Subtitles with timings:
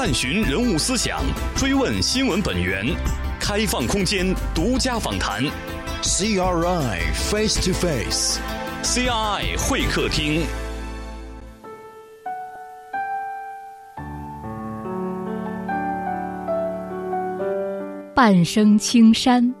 [0.00, 1.18] 探寻人物思想，
[1.56, 2.86] 追问新闻本源，
[3.40, 5.42] 开放空间，独家访谈。
[6.02, 8.38] CRI Face to Face。
[8.84, 10.46] CRI 会客厅。
[18.14, 19.52] 半生青山，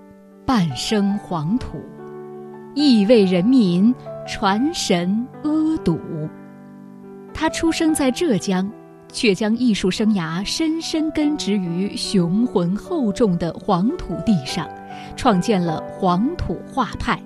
[0.46, 1.84] 半生黄土，
[2.76, 3.92] 亦为人民
[4.24, 5.98] 传神阿堵。
[7.34, 8.70] 他出生在浙江，
[9.12, 14.68] 却将艺术生涯深深根植于雄浑厚重的黄土地上，
[15.16, 17.20] 创建了黄土画派。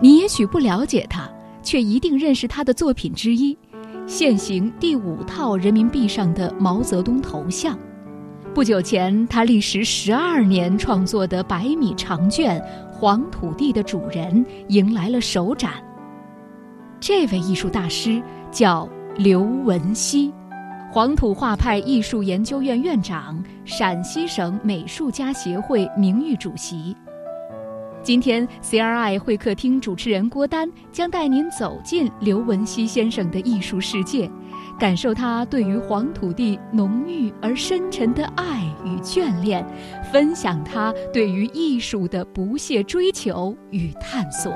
[0.00, 1.28] 你也许不了解他，
[1.62, 3.56] 却一定认识他的作品之一——
[4.06, 7.78] 现行第五套人民币上的毛泽东头像。
[8.54, 12.60] 不久前，他历时十二年创作的百米长卷
[12.92, 15.74] 《黄土地的主人》迎来了首展。
[16.98, 18.20] 这位艺术大师
[18.50, 20.32] 叫刘文熙，
[20.98, 26.92] 黄土画派艺术研究院院长，陕西省美术家协会名誉主席。
[28.02, 34.28] 今天，CRI 会客厅主持人郭丹将带您走进刘文熙先生的艺术世界。
[34.76, 39.64] 感受他对于黄土地浓郁而深沉的爱与眷恋，
[40.12, 44.50] 分享他对于艺术的不懈追求与探索。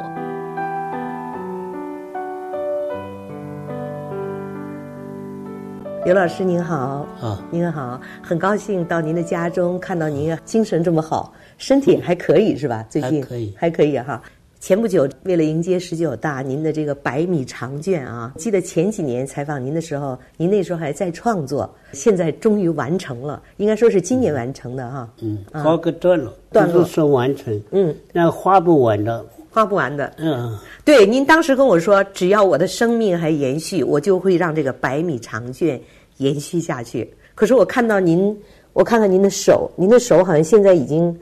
[6.05, 12.85] 刘老师您好，啊，您好，很高兴到您的家中看到您，精神这么好，身体还可以是吧？
[12.91, 14.21] 最近还可以还可以哈。
[14.59, 25.09] 前不久，为了迎接十九大，您的这个百米长卷啊，记得前几年采访您的时候，您那时候还在创作，现在终于完成了，应该说是今年完成的哈。
[25.21, 30.13] 嗯，告个段落，段落是说完成，嗯，那画不完的，画不完的。
[30.17, 35.81] 嗯，对，您当时跟我说，只要我的生命还延续，我就会让这个百米长卷
[36.17, 37.13] 延续下去。
[37.35, 38.37] 可是我看到您，
[38.73, 41.17] 我看看您的手，您的手好像现在已经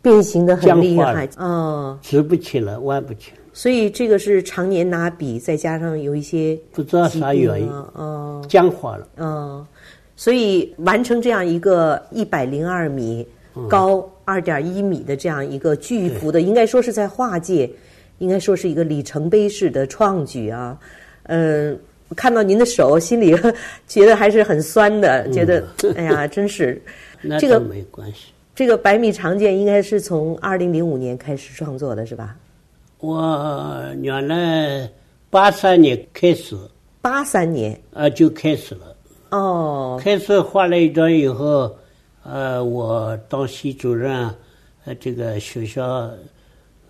[0.00, 1.26] 变形的很厉害。
[1.26, 9.06] 僵化了，哦，直不起来，弯不起来，所以这个是常年拿笔，再加上有一些不知道啥原因，啊，哦，僵化了。
[9.16, 9.66] 嗯，
[10.14, 13.26] 所以完成这样一个一百零二米
[13.68, 17.70] 高二点一米的这样一个巨幅的，应该说是在画界，
[18.18, 20.78] 应该说是一个里程碑式的创举啊。
[21.22, 21.78] 嗯，
[22.14, 23.34] 看到您的手，心里
[23.86, 25.64] 觉得还是很酸的，觉得
[25.96, 26.82] 哎呀，真是
[27.22, 28.26] 那这个没关系。
[28.54, 32.36] 这个百米长卷应该是从二零零五年开始创作的，是吧？
[32.98, 34.90] 我原来
[35.30, 36.56] 八三年开始，
[37.00, 38.96] 八三年啊，就开始了。
[39.30, 41.76] 哦，开始画了一张以后，
[42.28, 44.28] 呃，我当系主任，
[44.84, 46.10] 呃，这个学校，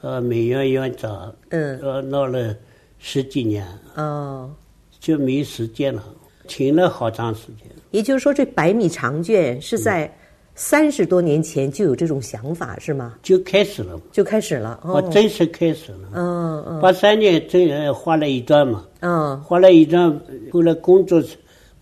[0.00, 2.54] 呃，美院院长，嗯呃，闹了
[2.98, 4.50] 十几年，哦。
[4.98, 6.02] 就没时间了，
[6.48, 7.70] 停了好长时间。
[7.92, 10.12] 也就是说，这百米长卷是在
[10.54, 13.14] 三十多年前就有这种想法，是吗？
[13.22, 14.80] 就开始了，就开始了。
[14.82, 16.08] 我哦，正式开始了。
[16.14, 20.18] 嗯嗯八三年正呃画了一段嘛，嗯画了一段，
[20.50, 21.22] 后来工作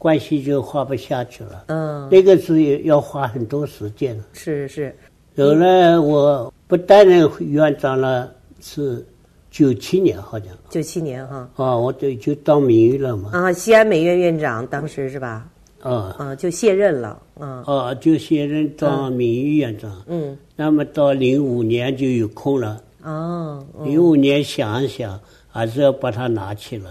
[0.04, 1.65] 关系就画不下去了。
[1.69, 4.25] 嗯，那个是要花很多时间的。
[4.34, 4.94] 是是，
[5.34, 9.03] 后来我不担任院长了，是
[9.50, 15.48] 九七年好像，九七年哈啊，我就就当名誉了嘛，啊，西安美院院长当时是吧？
[15.81, 17.22] 啊啊，就卸任了。
[17.41, 19.91] 嗯啊，就卸任当名誉院长。
[20.06, 26.91] 嗯那么到零五年就有空了，哦嗯零五年想一想，还是要把它拿起来。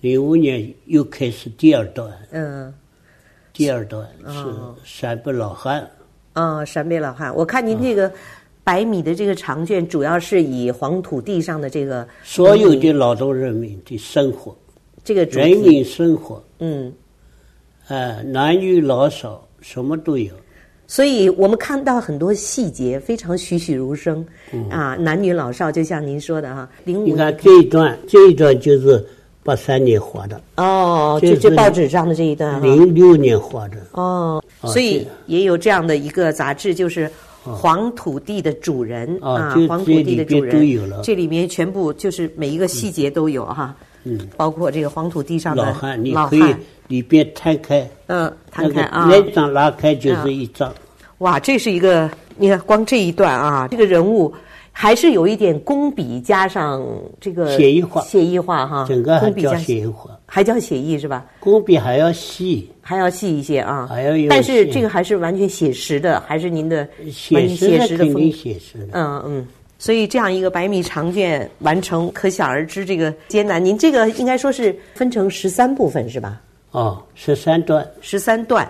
[0.00, 2.72] 零五年又开始第二段，嗯。
[3.52, 5.86] 第二段是哦陕北老汉，
[6.32, 8.10] 啊，陕北老汉，我看您这个
[8.64, 14.56] 百米的这个长卷，主要是以黄土地上的这个所有的劳动人民的生活，
[15.04, 16.90] 这个人，民生活，嗯。
[17.88, 20.32] 哎，男女老少什么都有。
[20.86, 24.24] 所以我们看到很多细节非常栩栩如生，
[24.70, 29.04] 啊，男女老少，就像您说的哈，零五你看这一段，这一段就是
[29.42, 33.76] 八三年画的，哦，这就这报纸上的这一段，零六年画的。
[33.92, 37.10] 哦，啊所以也有这样的一个杂志，就是
[37.42, 40.68] 黄土地的主人啊黄土地的主人。
[40.68, 43.74] 有了，这里面全部就是每一个细节都有哈，
[44.04, 46.54] 嗯，包括这个黄土地上的老汉，你可以，
[46.88, 50.70] 里边摊开，嗯，摊开啊，那个张拉开就是一张。
[51.18, 54.32] 哇，这是一个，你看光这一段啊，这个人物
[54.80, 56.82] 还是有一点工笔加上
[57.20, 61.26] 这个写意画写意画哈，整个还叫工笔加写意画，还叫写意是吧？
[61.38, 68.88] 工笔还要细，还要细一些啊，还要有但是这个还是完全写实的，还是您的写实的风格写实的。
[68.92, 69.46] 嗯嗯。
[69.78, 73.62] 所以这样一个百米长卷完成，可想而知这个艰难。
[73.62, 76.40] 您这个应该说是分成十三部分是吧？
[76.70, 78.66] 哦，十三段，十三段，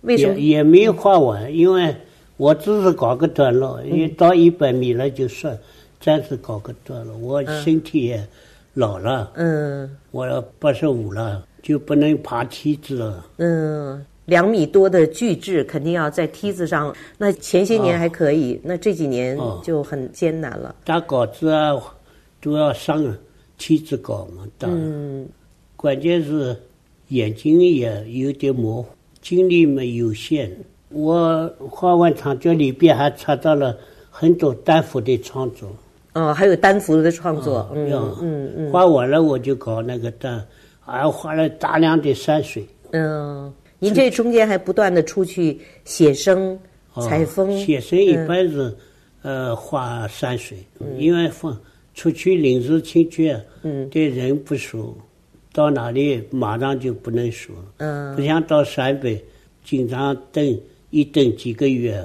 [0.00, 0.38] 为什么？
[0.38, 1.94] 也也没画完，因为
[2.36, 5.56] 我只是搞个段落，一到一百米了就算，
[6.00, 7.16] 暂时搞个段落。
[7.18, 8.26] 我身体也
[8.74, 13.26] 老了，嗯我要八十五了，就不能爬梯子了。
[13.36, 16.94] 嗯，两米多的巨制肯定要在梯子上。
[17.18, 20.74] 那前些年还可以，那这几年哦就很艰难了。
[20.84, 21.76] 打稿子啊，
[22.40, 23.04] 都要上
[23.58, 24.46] 梯子搞嘛。
[24.58, 25.28] 打，嗯
[25.76, 26.56] 关键是
[27.08, 28.88] 眼睛也有点模糊，
[29.20, 30.50] 精力嘛有限。
[30.92, 33.76] 我画完长卷里边还插到了
[34.10, 35.68] 很多丹佛的创作。
[36.14, 37.58] 哦，还有丹佛的创作。
[37.58, 37.90] 啊嗯
[38.20, 40.44] 嗯嗯画完了我就搞那个丹，
[40.80, 42.66] 还画了大量的山水。
[42.90, 46.58] 嗯，您这中间还不断的出去写生、
[46.92, 47.58] 啊采风。
[47.58, 48.76] 写生一般是，
[49.22, 50.58] 呃，画山水，
[50.98, 51.58] 因为放
[51.94, 54.94] 出去临时情趣，嗯对人不熟，
[55.54, 59.24] 到哪里马上就不能说，嗯不像到陕北，
[59.64, 60.60] 经常等
[60.92, 62.00] 一等几个月。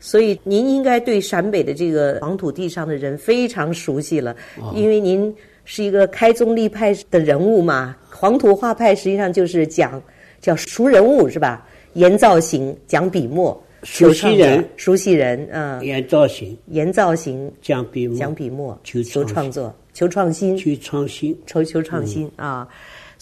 [0.00, 5.32] 所以您应该对陕北的这个黄土地上的人非常熟悉了，啊因为您
[5.64, 7.96] 是一个开宗立派的人物嘛。
[8.10, 10.02] 黄土画派实际上就是讲
[10.40, 11.64] 叫熟人物是吧？
[11.92, 21.38] 研造型，讲笔墨，熟悉人熟悉人，嗯，研造型、研造型，讲笔墨、讲笔墨，求求创创作，求创新，求创新。
[21.46, 22.66] 求求创新啊。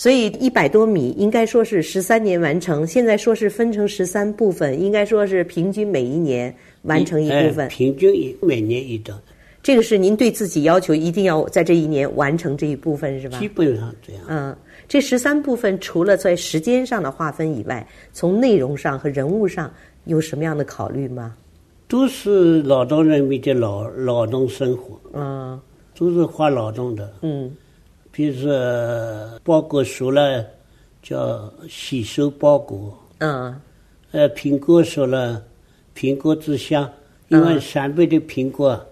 [0.01, 7.69] 所以一百多米应该说是十三年完成，现在说是分成十三部分，应该说是平均每一年完成一部分哎。
[7.69, 9.21] 平均一每年一段，
[9.63, 13.47] 这个是您对自己要求，一定要在这一年完成这一部分，是吧基？
[13.47, 14.23] 本上这样。
[14.27, 14.57] 嗯，
[14.89, 19.71] 这十三部分除了在时间上的划分以外，从内容上和人物上
[20.07, 21.35] 有什么样的考虑吗？
[21.89, 25.61] 都是劳动人民的劳劳动生活，嗯
[25.95, 27.13] 都是花劳动的。
[27.21, 27.55] 嗯
[28.13, 30.45] 比如说包裹熟了，
[31.03, 32.97] 叫洗收包裹。
[33.19, 33.55] 嗯。
[34.13, 35.41] 呃，苹果熟了，
[35.95, 36.91] 苹果之乡，
[37.29, 38.85] 因为陕北的苹果啊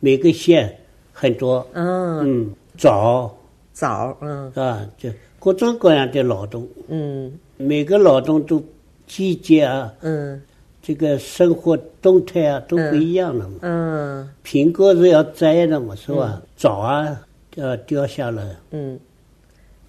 [0.00, 0.78] 每个县
[1.12, 1.66] 很多。
[1.72, 3.34] 嗯，嗯，枣。
[3.72, 4.52] 枣嗯。
[4.54, 7.32] 啊，就各种各样的劳动，嗯。
[7.56, 8.62] 每个劳动都
[9.06, 10.40] 季节啊，嗯。
[10.82, 13.58] 这个生活动态啊都不一样了嘛。
[13.62, 14.28] 嗯。
[14.44, 16.42] 苹果是要摘的嘛，是吧？
[16.56, 17.26] 枣啊，
[17.58, 18.56] 要掉下来。
[18.70, 18.98] 嗯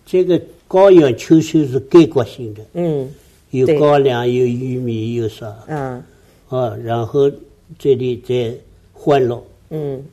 [0.05, 3.07] 这个高原秋收是概括性的，嗯
[3.51, 6.03] 有高粱，有玉米，有啥嗯
[6.49, 6.75] 啊？
[6.83, 7.31] 然后
[7.77, 8.51] 这里再
[8.91, 10.03] 欢乐，嗯，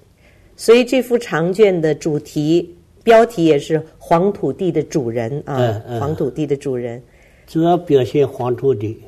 [0.56, 7.02] 所以这幅长卷的主题标题也是“黄土地的主人”啊嗯，嗯黄土地的主人。
[7.46, 8.98] 主要表现黄土地。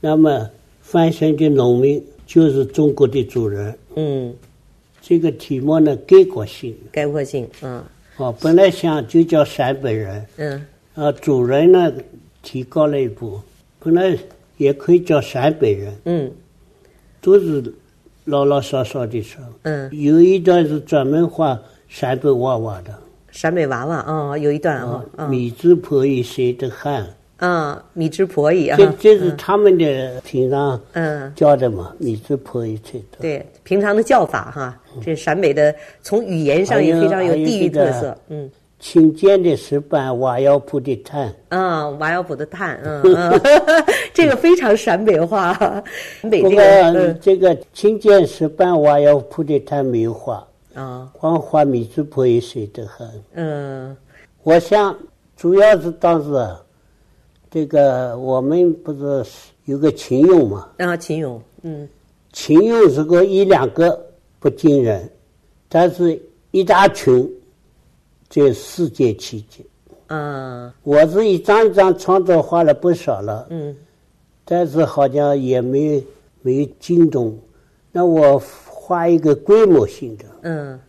[0.00, 0.48] 那么
[0.80, 3.78] 翻身的农民就是中国的主人。
[3.96, 4.34] 嗯，
[5.02, 6.74] 这个题目呢，概括性。
[6.92, 7.82] 概括性，嗯。
[8.18, 10.66] 哦，本来想就叫陕北人，嗯。
[10.94, 11.92] 啊，主人呢
[12.42, 13.40] 提高了一步，
[13.80, 14.16] 本来
[14.58, 16.30] 也可以叫陕北人，嗯。
[17.20, 17.62] 都是
[18.24, 19.42] 老老少少的说。
[19.62, 22.96] 嗯，有一段是专门画陕北娃娃的，
[23.32, 25.28] 陕北娃娃啊，有一段啊，嗯。
[25.28, 27.04] 米之婆姨谁的汉，
[27.46, 33.20] 啊，米之婆姨啊，这这是他们的平常嗯，叫的嘛，米之婆姨最多。
[33.20, 38.48] 对，平常的叫法哈，这陕北的从语言上也非常有地域特色，嗯。
[38.78, 43.40] 青涧的石板，瓦窑铺的炭，嗯，瓦窑铺的炭，嗯 嗯，
[44.12, 45.54] 这个非常陕北话，
[46.20, 47.18] 陕北不过这个，嗯。
[47.20, 53.08] 这个青涧石板，瓦窑铺的炭没有画，啊，光画米之婆姨水得很。
[53.34, 53.96] 嗯。
[54.44, 54.96] 我想
[55.36, 56.60] 主要是当时啊，
[57.52, 59.22] 这个我们不是
[59.66, 60.70] 有个秦俑嘛？
[60.78, 61.86] 啊，秦俑，嗯
[62.32, 64.02] 秦俑如果一两个
[64.40, 65.06] 不惊人，
[65.68, 66.18] 但是
[66.50, 67.30] 一大群，
[68.30, 69.66] 这世界奇迹。
[70.06, 73.76] 啊，我是一张一张创作画了不少了，嗯
[74.46, 76.02] 但是好像也没
[76.40, 77.38] 没有惊动。
[77.92, 80.80] 那我画一个规模性的，嗯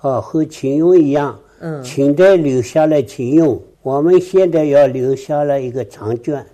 [0.00, 6.44] 啊，和秦俑一样，嗯秦代留下来秦俑，我们现在要留下了一个长卷，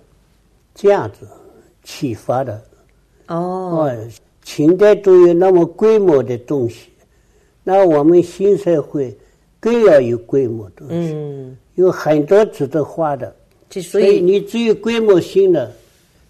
[0.73, 1.27] 这样子
[1.83, 2.61] 启发的。
[3.27, 3.97] 哦，哦，
[4.43, 6.89] 秦代都有那么规模的东西，
[7.63, 9.15] 那我们新社会
[9.59, 13.35] 更要有规模东西，嗯，有很多值得画的。
[13.69, 15.69] 这所以你只有规模性的，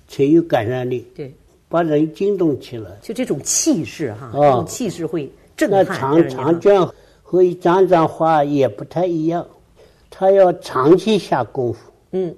[0.07, 1.31] 才有感染力，对，
[1.69, 2.89] 把人惊动起来。
[3.03, 6.75] 就这种气势哈，哦这种气势会震那长长卷
[7.21, 9.45] 和一张张画也不太一样，
[10.09, 12.35] 他要长期下功夫，嗯。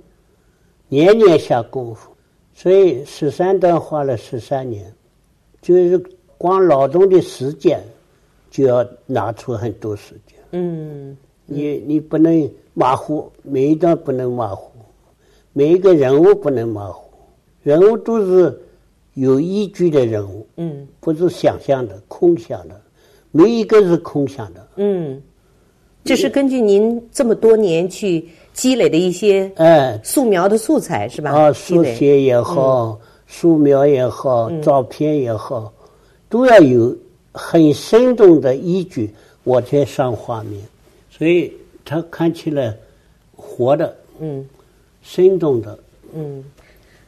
[0.87, 2.11] 年年下功夫，
[2.53, 4.91] 所以十三段花了十三年，
[5.61, 6.01] 就是
[6.37, 7.79] 光劳动的时间
[8.49, 10.37] 就要拿出很多时间。
[10.51, 11.15] 嗯。
[11.45, 14.71] 你你不能马虎，每一段不能马虎，
[15.53, 17.09] 每一个人物不能马虎，
[17.63, 18.61] 人物都是
[19.13, 20.87] 有依据的人物，嗯。
[20.99, 22.79] 不是想象的、空想的，
[23.31, 24.67] 没一个是空想的。
[24.75, 25.21] 嗯，
[26.03, 31.31] 这是根据您这么多年去积累的一些哎，素描的素材是吧？
[31.31, 35.71] 啊，书写也好，素描也好，照片也好，
[36.29, 36.95] 都要有
[37.31, 39.13] 很生动的依据，
[39.43, 40.61] 我才上画面，
[41.11, 41.51] 所以
[41.85, 42.75] 它看起来
[43.35, 44.45] 活的、嗯。
[45.01, 45.77] 生动的，
[46.13, 46.43] 嗯。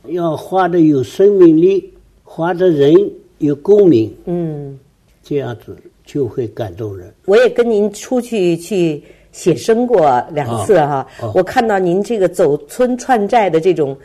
[0.08, 1.94] 要画的有生命力，
[2.24, 2.96] 画的人
[3.38, 4.80] 有共鸣，嗯，
[5.24, 7.14] 这样子就会感动人。
[7.26, 13.98] 我也跟您出去去写生过两次哈，哦我看到您这个走村串寨的这种。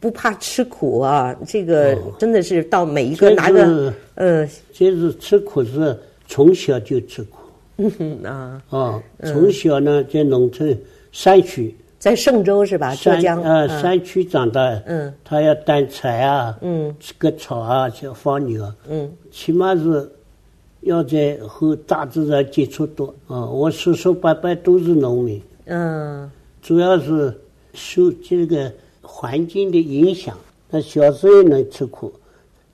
[0.00, 1.34] 不怕吃苦啊！
[1.46, 5.98] 这个真的是到每一个拿个是嗯这是吃苦是
[6.28, 7.38] 从小就吃苦
[7.78, 10.78] 嗯 啊，啊，从小呢在农村
[11.10, 11.74] 山区。
[11.98, 12.94] 在嵊州是吧？
[12.96, 20.06] 浙山江呃嗯山区长大，嗯，他要担柴啊，嗯，割草啊，像放牛啊，嗯起码是
[20.84, 23.44] 要在和大自然接触多啊。
[23.44, 26.30] 我叔叔伯伯都是农民，嗯
[26.62, 27.34] 主要是
[27.74, 28.72] 受这个
[29.02, 30.36] 环境的影响。
[30.70, 32.12] 那小时候能吃苦，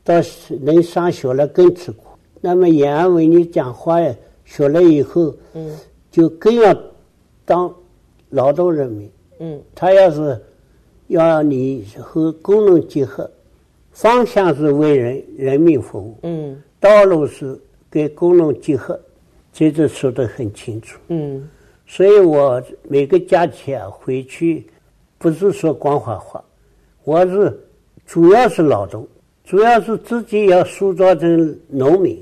[0.05, 2.07] 到是能上学了更吃苦。
[2.41, 4.15] 那么延安为你讲话呀，
[4.45, 5.77] 学了以后，嗯
[6.11, 6.75] 就更要
[7.45, 7.73] 当
[8.31, 9.11] 劳动人民。
[9.41, 10.41] 嗯他要是
[11.09, 13.31] 要你和工农结合，
[13.91, 17.61] 方向是为人人民服务，嗯道路是
[17.91, 18.99] 给工农结合，
[19.53, 20.99] 这个说得很清楚。
[21.09, 21.49] 嗯
[21.87, 24.65] 所以我每个假期啊回去，
[25.19, 26.43] 不是说光画画，
[27.03, 27.61] 我是
[28.07, 29.07] 主要是劳动，
[29.45, 32.17] 主要是自己要塑造成农民，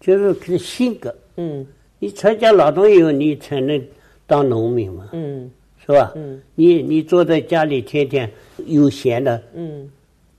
[0.00, 1.14] 就是个性格。
[1.36, 1.64] 嗯
[2.00, 3.80] 你参加劳动以后，你才能
[4.26, 5.48] 当农民嘛，嗯
[5.86, 6.12] 是吧？
[6.16, 8.28] 嗯你你坐在家里天天
[8.66, 9.88] 悠闲的，嗯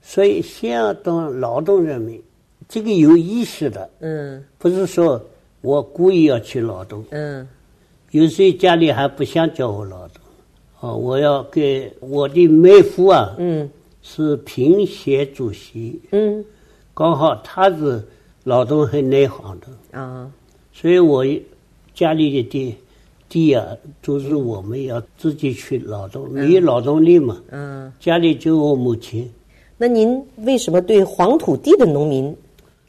[0.02, 2.22] 所以先要当劳动人民，
[2.74, 4.44] 这个有意识的，嗯。
[4.58, 5.24] 不是说
[5.62, 7.06] 我故意要去劳动。
[7.12, 7.48] 嗯。
[8.10, 10.24] 有时候家里还不想叫我劳动，
[10.80, 13.70] 哦，我要给我的妹夫啊，嗯。
[14.02, 16.44] 是评协主席，嗯。
[16.96, 18.04] 刚好他是
[18.44, 20.32] 劳动很内行的，啊。
[20.74, 21.24] 所以我
[21.94, 22.76] 家里的地
[23.30, 23.68] 地啊，
[24.02, 27.40] 都是我们要自己去劳动，没有劳动力嘛。
[27.52, 29.32] 嗯，家里就我母亲，
[29.78, 32.36] 那您为什么对黄土地的农民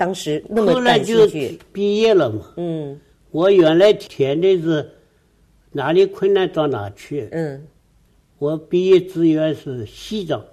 [0.05, 1.59] 当时那么感后来就兴趣？
[1.73, 2.53] 毕业了嘛。
[2.59, 4.87] 嗯我原来填的是
[5.73, 7.67] 哪里困难到哪去，嗯，
[8.39, 10.45] 我毕业志愿是西藏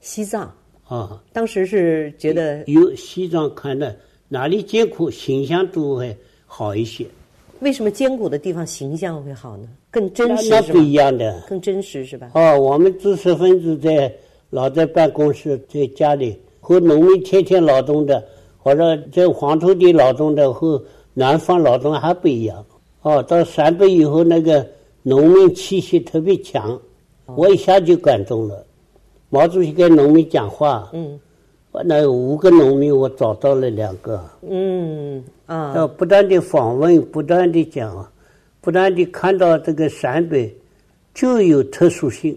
[0.00, 0.54] 西藏
[0.86, 1.22] 啊。
[1.32, 3.96] 当时是觉得有西藏看的
[4.28, 6.14] 哪里艰苦，形象都会
[6.44, 7.06] 好一些。
[7.60, 9.66] 为什么艰苦的地方形象会好呢？
[9.90, 10.78] 更真实那不？
[10.78, 11.42] 一样的。
[11.48, 12.30] 更真实是吧？
[12.34, 14.14] 哦，我们知识分子在
[14.50, 18.22] 老在办公室，在家里和农民天天劳动的，
[18.64, 22.64] 或者这黄土地劳动的和南方劳动还不一样。
[23.02, 24.66] 哦，到陕北以后，那个
[25.02, 26.80] 农民气息特别强，
[27.26, 28.64] 我一下就感动了。
[29.28, 31.20] 毛主席跟农民讲话，嗯
[31.84, 34.24] 那五个农民我找到了两个。
[34.48, 38.10] 嗯啊要不断的访问，不断的讲，
[38.62, 40.56] 不断的看到这个陕北
[41.12, 42.34] 就有特殊性，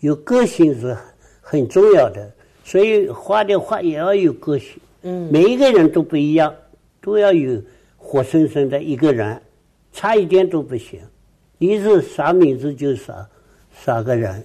[0.00, 0.96] 有个性是
[1.42, 2.30] 很重要的，
[2.64, 4.80] 所以画的画也要有个性。
[5.02, 6.54] 嗯每一个人都不一样，
[7.00, 7.60] 都要有
[7.96, 9.40] 活生生的一个人，
[9.92, 11.00] 差一点都不行。
[11.58, 13.28] 你是啥名字就啥
[13.72, 14.44] 啥个人，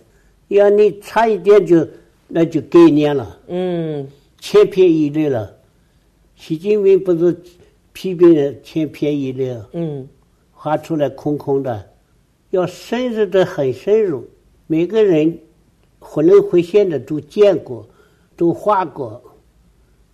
[0.50, 1.88] 要你差一点就
[2.28, 3.40] 那就概念了。
[3.48, 4.08] 嗯
[4.40, 5.56] 千篇一律了。
[6.36, 7.36] 习近平不是
[7.94, 10.08] 批评人千篇一律，嗯
[10.52, 11.90] 画出来空空的，
[12.52, 14.28] 要深入的很深入。
[14.68, 15.40] 每个人
[15.98, 17.88] 活灵活现的都见过，
[18.36, 19.22] 都画过，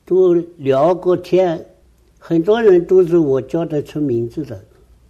[0.05, 1.63] 都聊过天，
[2.19, 4.59] 很多人都是我叫得出名字的，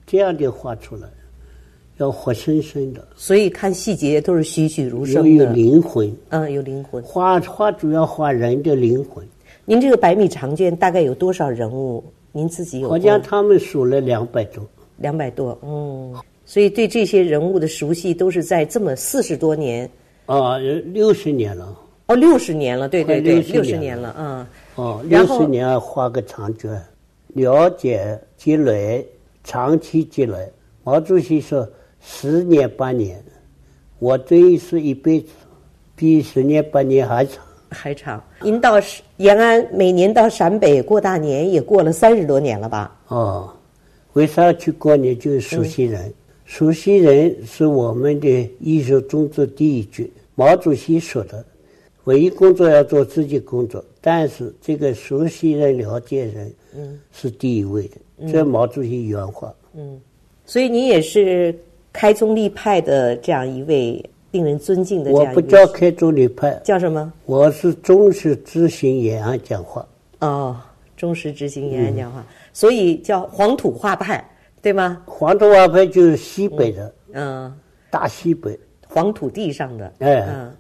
[0.05, 1.07] 这样的画出来，
[1.97, 6.15] 要活生生的，所以看细节都是栩栩如生的，灵魂。
[6.29, 7.01] 嗯，有灵魂。
[7.03, 9.25] 画画主要画人的灵魂。
[9.65, 12.03] 您这个百米长卷大概有多少人物？
[12.31, 14.65] 您自己有好像他们数了两百多。
[14.97, 16.13] 两百多，嗯，
[16.45, 19.89] 所以对这些人物的熟悉都是在这么四十多年，
[20.27, 26.81] 啊，六十年了，哦，六十年了，对对对，六十年年了，嗯，哦，六十年画个长卷，
[27.27, 29.07] 了解积累，
[29.43, 30.51] 长期积累。
[30.83, 31.67] 毛主席说
[32.01, 33.23] 十年八年，
[33.99, 35.29] 我这一是一辈子，
[35.95, 37.43] 比十年八年还长。
[37.69, 38.23] 还长。
[38.41, 38.75] 您到
[39.17, 42.95] 延安，每年到陕北过大年也过了三十多年了吧？
[43.07, 43.51] 哦，
[44.13, 45.17] 为啥要去过年？
[45.17, 46.13] 就是熟悉人，
[46.45, 50.11] 熟悉人是我们的艺术宗旨第一句。
[50.35, 51.45] 毛主席说的，
[52.05, 58.27] 文艺工作要做自己工作，但是这个熟悉人、了解人，嗯，是第一位的。
[58.31, 59.53] 这毛主席原话。
[59.73, 59.99] 嗯，
[60.45, 61.57] 所以你也是
[61.91, 67.11] 开宗立派的这样一位令人尊敬的这我不样一位叫开宗立派，叫什么？
[67.25, 69.85] 我是忠实执行延安讲话。
[70.19, 70.57] 哦，
[70.97, 74.23] 忠实执行延安讲话，所以叫黄土画派，
[74.61, 75.01] 对吗？
[75.05, 77.53] 黄土画派就是西北的，嗯，
[77.89, 80.27] 大西北，黄土地上的，哎。
[80.29, 80.53] 嗯，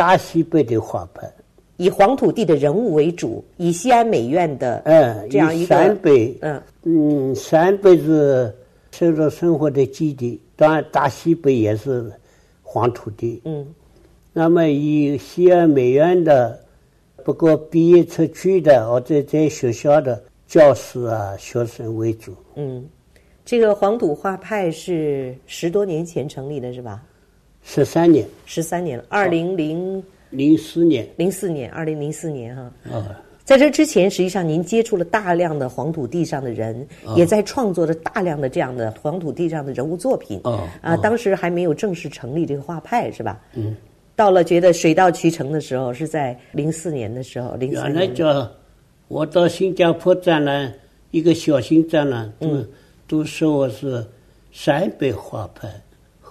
[0.00, 1.30] 大西北的画派。
[1.76, 8.50] 以黄土地的人物为主，以西安美院的嗯，以这样一个陕北，嗯嗯，陕北是
[8.92, 12.10] 受到生活的基地，当然大西北也是
[12.62, 13.42] 黄土地。
[13.44, 13.66] 嗯
[14.32, 16.58] 那么以西安美院的，
[17.22, 22.34] 不过毕业出去的或者在学校的教师啊、学生为主。
[22.54, 22.88] 嗯，
[23.44, 27.02] 这个黄土画派是十多年前成立的，是吧？
[27.62, 32.62] 十三年，十三年了，二零零零四年零四年，二零零四年哈。
[32.90, 36.86] 啊，在这之前，实际上您接触了大量的黄土地上的人，
[37.16, 40.40] 也在创作着大量的这样的黄土地上的人物作品。
[40.44, 43.40] 哦啊，当时还没有正式成立这个画派，是吧？
[43.54, 43.76] 嗯。
[44.16, 48.14] 到了觉得水到渠成的时候，是在零四年的时候，原来年。
[48.14, 48.50] 叫
[49.08, 50.72] 我到新加坡展览，
[51.10, 52.64] 一个小型展览，都、
[53.08, 54.06] 都说我是
[54.52, 55.68] 陕北画派，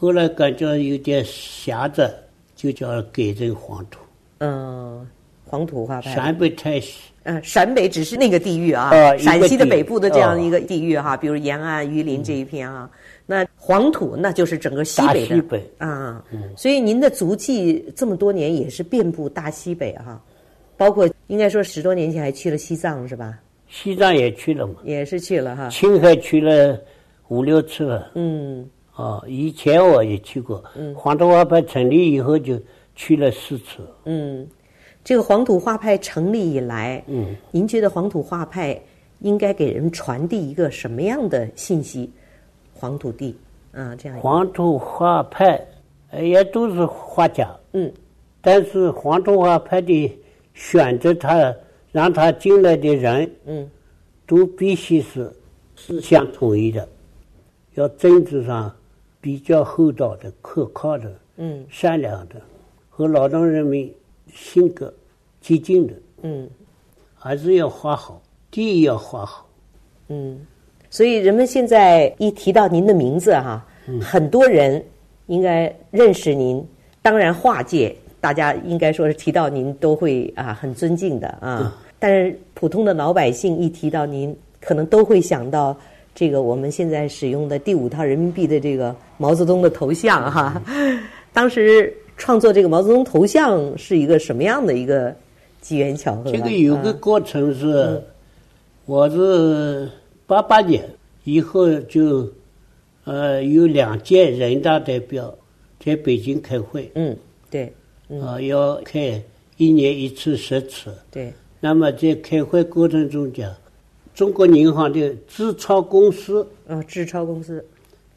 [0.01, 2.10] 后来感觉有点狭窄，
[2.56, 4.00] 就叫改成黄土。
[4.38, 5.06] 嗯，
[5.44, 6.15] 黄土画派。
[6.15, 12.89] 陕北太细，嗯，陕北只是那个地域啊，陕西的北部的这样啊一个地域哈，比如延安、榆林这一片啊。
[13.25, 16.24] 那黄土那就是整个西北的大西北啊，
[16.56, 20.24] 所以您的足迹这么多年也是遍布大西北哈、
[20.77, 23.38] 包括应该说十多年前还去了西藏是吧？
[23.68, 25.68] 西藏也去了嘛，也是去了哈。
[25.68, 26.79] 青海去了
[27.27, 28.12] 五六次了。
[28.15, 28.65] 嗯
[29.00, 30.62] 啊，以前我也去过。
[30.75, 32.60] 嗯，黄土画派成立以后就
[32.96, 33.88] 去了四次。
[34.03, 34.46] 嗯，
[35.03, 38.77] 这个黄土画派成立以来，嗯，您觉得黄土画派
[39.20, 42.12] 应该给人传递一个什么样的信息？
[42.73, 43.36] 黄土地
[43.73, 45.65] 啊，这样黄土画派，
[46.12, 47.50] 呃也都是画家。
[47.73, 47.91] 嗯
[48.41, 50.17] 但是黄土画派的
[50.54, 51.54] 选择他
[51.91, 53.69] 让他进来的人，嗯
[54.26, 55.30] 都必须是
[55.76, 56.88] 思想统一的，
[57.76, 58.73] 要政治上
[59.21, 62.36] 比较厚道的、可靠的、嗯善良的，
[62.89, 63.93] 和劳动人民
[64.34, 64.93] 性格
[65.41, 66.49] 接近的，嗯
[67.15, 69.45] 还是要画好，地要画好。
[70.08, 70.39] 嗯，
[70.89, 73.65] 所以人们现在一提到您的名字哈、
[74.01, 74.84] 很多人
[75.27, 76.65] 应该认识您。
[77.01, 81.77] 当然，画界大家应该说是提到您都会啊很尊敬的啊。
[81.99, 85.77] 但是普通的老百姓一提到您，可能都会想到
[86.19, 90.62] 这个我们现在使用的第五套人民币的这个毛泽东的头像哈、
[91.32, 95.15] 当时创作这个毛泽东头像是一个什么样的一个
[95.62, 96.34] 机缘巧合啊？
[96.34, 98.03] 这个有个过程是，
[98.86, 99.89] 我是
[100.27, 100.84] 八八年
[101.23, 102.29] 以后就，
[103.05, 105.34] 呃，有两届人大代表
[105.79, 107.15] 在北京开会，嗯，
[107.49, 107.71] 对
[108.21, 109.23] 啊、要开
[109.55, 110.93] 一年一次十次。
[111.10, 113.49] 对，那么在开会过程中讲，
[114.19, 117.65] 中国银行的自超公司啊，志超公司，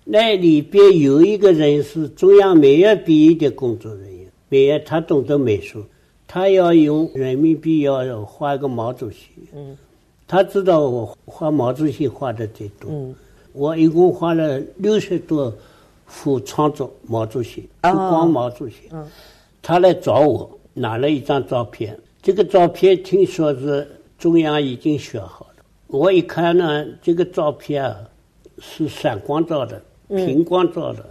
[0.03, 5.85] 那里边有一个人是中央美院毕业的工作人员，美院他懂得美术，
[6.27, 9.29] 他要用人民币要画一个毛主席。
[9.55, 9.79] 嗯
[10.27, 13.15] 他知道我画毛主席画的最多，嗯
[13.53, 15.55] 我一共画了六十多
[16.07, 18.89] 幅创作毛主席，哦就光毛主席。
[18.91, 19.07] 嗯
[19.63, 21.97] 他来找我，拿了一张照片。
[22.21, 23.87] 这个照片听说是
[24.19, 25.52] 中央已经选好了。
[25.93, 27.95] 我一看呢，这个照片啊
[28.59, 29.79] 是闪光照的，
[30.09, 31.05] 平光照的，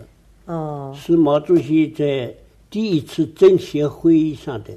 [0.45, 2.33] 哦，是毛主席在
[2.67, 4.71] 第一次政协会议上的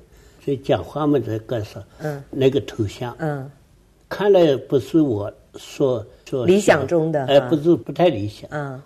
[0.46, 1.82] 在讲话嘛，在干啥？
[2.00, 2.22] 嗯。
[2.30, 3.50] 那个头像，嗯。
[4.06, 7.48] 看来不是我说说理想中的哎，哈。
[7.48, 8.46] 不是不太理想。
[8.52, 8.80] 嗯。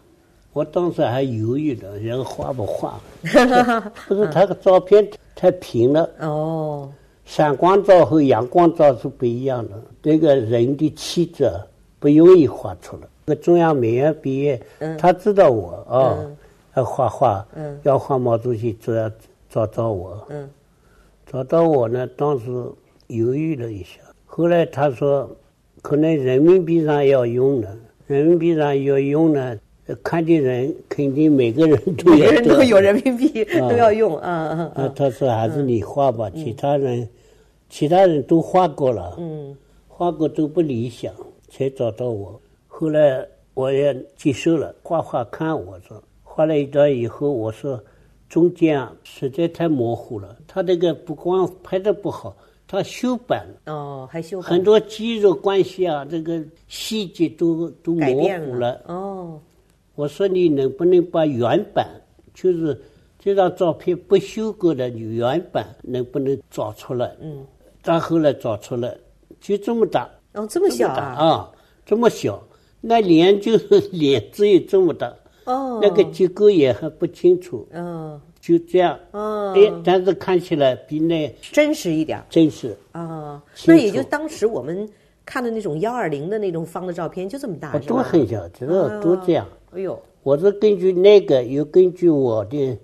[0.52, 3.00] 我当时还犹豫了，人画不画？
[4.07, 5.04] 不是他的照片
[5.35, 6.88] 太平了，哦，
[7.28, 9.72] 闪光照和阳光照是不一样的。
[10.02, 11.60] 这个人的气质啊
[11.98, 13.02] 不容易画出来。
[13.26, 14.58] 这个中央美院毕业，
[14.96, 16.16] 他知道我啊，
[16.74, 17.78] 要画画，嗯。
[17.82, 19.10] 要画毛主席，就要
[19.50, 20.26] 找找我。
[20.30, 20.48] 嗯。
[21.30, 22.46] 找到我呢，当时
[23.08, 25.30] 犹豫了一下，后来他说，
[25.82, 27.68] 可能人民币上要用呢，
[28.06, 33.68] 人民币上要用呢，呃看的人肯定每个人都每要个人都有人民币啊。
[33.68, 34.82] 都要用啊啊啊。
[34.82, 37.06] 啊，，他说还是你画吧，其他人，
[37.68, 41.12] 其他人都画过了，嗯画过都不理想，
[41.48, 42.40] 才找到我。
[42.66, 47.83] 后来我也接受了，画画看我说，画了一段以后，我说
[48.28, 50.37] 中间啊实在太模糊了。
[50.46, 52.37] 他这个不光拍的不好，
[52.68, 58.81] 他修版哦，还修版很多肌肉关系啊，这个细节都都模糊了。
[58.87, 59.40] 哦，
[59.96, 61.88] 我说你能不能把原版，
[62.33, 62.81] 就是
[63.18, 67.16] 这张照片不修过的原版，能不能找出来？
[67.20, 67.44] 嗯，
[67.88, 68.94] 到后来找出来，
[69.40, 71.16] 就这么大，哦，这么小啊？
[71.16, 71.51] 啊，
[71.87, 72.38] 这么小，
[72.83, 75.11] 那脸就是脸只有这么大，
[75.46, 78.98] 哦，那个结构也还不清楚，嗯就这样。
[79.12, 82.77] 哦，哎，但是看起来比那真实一点真实。
[82.92, 83.42] 啊。
[83.55, 84.87] 清那也就当时我们
[85.24, 87.96] 看的那种幺二零的那种方的照片，就这么大，都？
[87.96, 89.46] 很小，知道都这样。
[89.72, 92.79] 哎呦，我是根据那个，又根据我的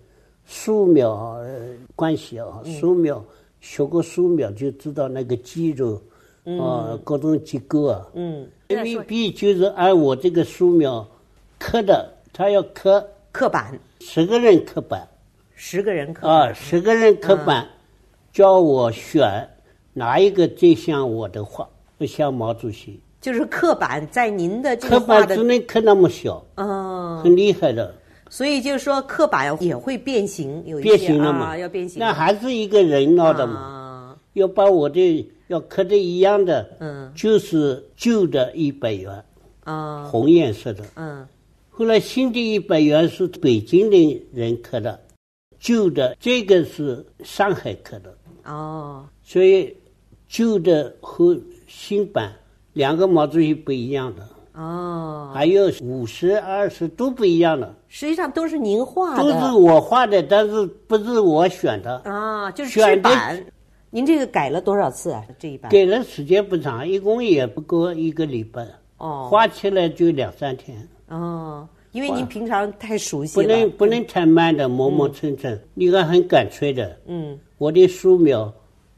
[0.46, 3.22] 素描呃关系啊，嗯素描
[3.64, 5.98] 学过素描就知道那个肌肉
[6.60, 8.06] 啊各种结构啊。
[8.12, 11.06] 嗯，未必就是按我这个素描
[11.58, 13.02] 刻的，他要刻。
[13.32, 15.08] 刻板，十个人刻板。
[15.56, 16.28] 十个人刻。
[16.28, 17.66] 啊，十个人刻板，
[18.32, 19.48] 叫我选
[19.92, 23.00] 哪一个最像我的画，不像毛主席。
[23.20, 27.92] 就是刻板在您的这刻板只，能刻那么小，嗯，很厉害的。
[28.30, 31.46] 所以就是说刻板也会变形，有一些变形了嘛？
[31.46, 33.60] 啊，要变形，那还是一个人闹的嘛？
[33.60, 37.12] 啊，要把我的要刻的一样的，嗯。
[37.14, 39.24] 就是旧的一百元，
[39.64, 40.84] 啊，红颜色的。
[40.96, 41.26] 嗯。
[41.70, 45.00] 后来新的一百元是北京的人刻的，
[45.58, 49.76] 旧的这个是上海刻的，哦，所以
[50.28, 52.32] 旧的和新版
[52.74, 61.96] 两个毛主席不一样的，哦，还有五十、二十都不一样的，实际上都是您画的都是我画的，但是不是我选的。
[61.98, 63.40] 啊，就是选的版。
[63.88, 65.24] 您这个改了多少次啊？
[65.38, 70.76] 这一版改了时间不长，一共也不过一个礼拜，哦画起来就两三天，
[71.06, 76.98] 哦，因为您平常太熟悉了不，能不能太慢的磨磨蹭蹭，你看很干脆的。
[77.06, 78.52] 嗯，我的素描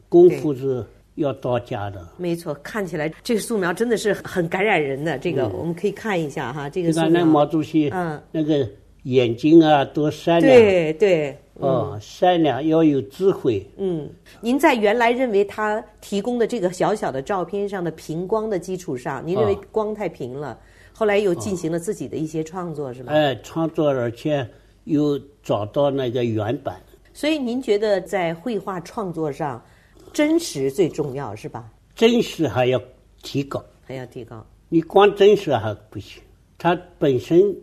[0.09, 0.83] 功夫是
[1.13, 2.03] 要到家的。
[2.17, 5.19] 没错，看起来这个素描真的是很感染人的。
[5.19, 8.67] 这个我们可以看一下哈，这个素你看那毛，主席，嗯那个
[9.07, 13.65] 眼睛啊多善良，对对，哦，善良要有智慧。
[13.77, 14.09] 嗯，
[14.41, 20.59] 您在原来认为他提供的这个小小的照片上的平光的基础上，您认为啊光太平了，
[20.91, 23.13] 后来又进行了自己的一些创作，是吧？
[23.13, 24.45] 哎，创作而且
[24.83, 26.75] 又找到那个原版，
[27.13, 29.63] 所以您觉得在绘画创作上，
[30.11, 31.71] 真实最重要是吧？
[31.95, 32.81] 真实还要
[33.23, 33.63] 提高。
[33.85, 34.45] 还要提高。
[34.67, 36.21] 你光真实还不行，
[36.57, 37.55] 它本身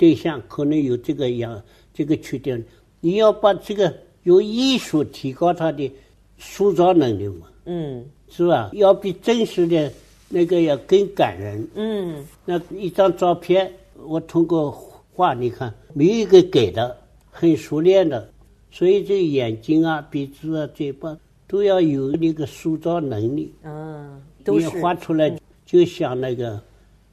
[0.00, 2.64] 对象可能有这个样这个缺点，
[3.00, 5.92] 你要把这个用艺术提高他的
[6.38, 8.70] 塑造能力嘛，嗯是吧？
[8.72, 9.92] 要比真实的
[10.30, 11.68] 那个要更感人。
[11.74, 13.70] 嗯那一张照片，
[14.06, 14.70] 我通过
[15.12, 16.96] 画，你看没有一个给的，
[17.30, 18.26] 很熟练的，
[18.70, 21.14] 所以这眼睛啊、鼻子啊、嘴巴
[21.46, 23.52] 都要有那个塑造能力。
[23.64, 26.58] 嗯，都你是画出来就像那个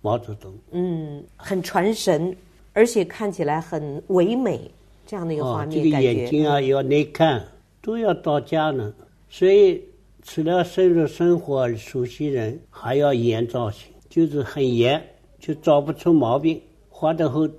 [0.02, 0.54] 毛泽东。
[0.71, 2.34] 嗯很传神，
[2.78, 4.70] 而且看起来很唯美，
[5.04, 7.44] 这样的一个画哦，面，这个眼睛啊要耐看，
[7.82, 8.94] 都要到家呢。
[9.28, 9.82] 所以
[10.22, 15.04] 除了深入生活熟悉人，还要严造型，就是很严，
[15.40, 17.50] 就找不出毛病，画的和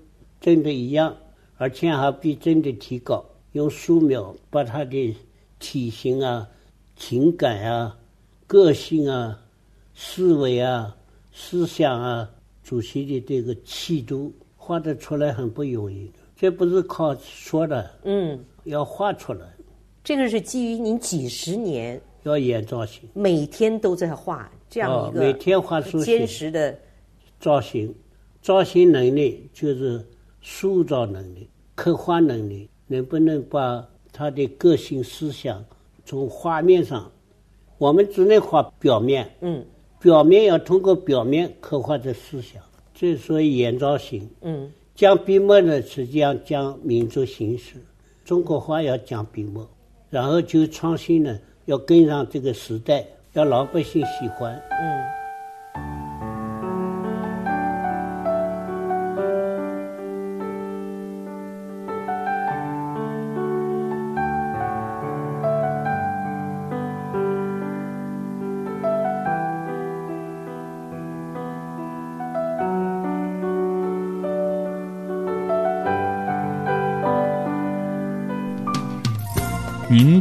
[0.41, 1.17] 真的一样，
[1.57, 3.25] 而且还比真的提高。
[3.55, 5.17] 用素描把他的
[5.59, 6.49] 体型啊、
[6.95, 7.99] 情感啊、
[8.47, 9.37] 个性啊、
[9.97, 10.95] 思维啊、
[11.33, 12.31] 思想啊、
[12.63, 14.33] 主席的这个气度
[14.69, 19.47] 画得出来很不容易的，这不是靠说的，嗯，要画出来，
[20.05, 23.09] 这个是基于您几十年要演造型。
[23.15, 26.79] 每天都在画这样一个哦每天画速写坚实的，
[27.41, 27.95] 造型，
[28.43, 30.07] 造型能力就是
[30.43, 35.65] 塑造能力、刻画能力，能不能把他的个性思想
[36.05, 37.11] 从画面上，
[37.79, 39.65] 我们只能画表面，嗯。
[39.99, 42.63] 表面要通过表面刻画的思想，
[42.99, 44.29] 这所以严造型。
[44.43, 47.77] 嗯讲笔墨呢，实际上讲民族形式。
[48.25, 49.71] 中国画要讲笔墨，
[50.11, 54.61] 然后就创新呢，要跟上这个时代，要老百姓喜欢。
[54.71, 55.18] 嗯。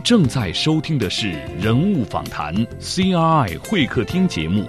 [0.08, 4.64] 正在收听的是《人物访谈》CRI 会客厅节目，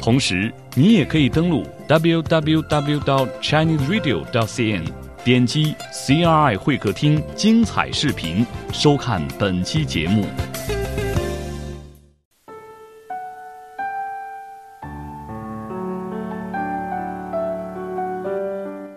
[0.00, 4.84] 同时你也可以登录 www.chineseradio.cn
[5.24, 10.24] 点击 CRI 会客厅精彩视频，收看本期节目。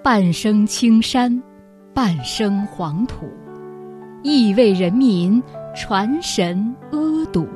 [0.04, 1.42] 半生青山，
[1.96, 3.28] 半生黄土，
[4.22, 5.42] 亦为人民
[5.80, 7.48] 传神阿堵。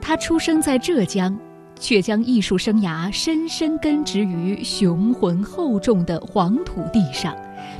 [0.00, 1.38] 他出生在浙江。
[1.80, 7.32] 却将艺术生涯深深根植于雄浑厚重的黄土地上，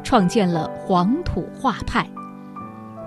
[0.05, 2.09] 创建了黄土画派。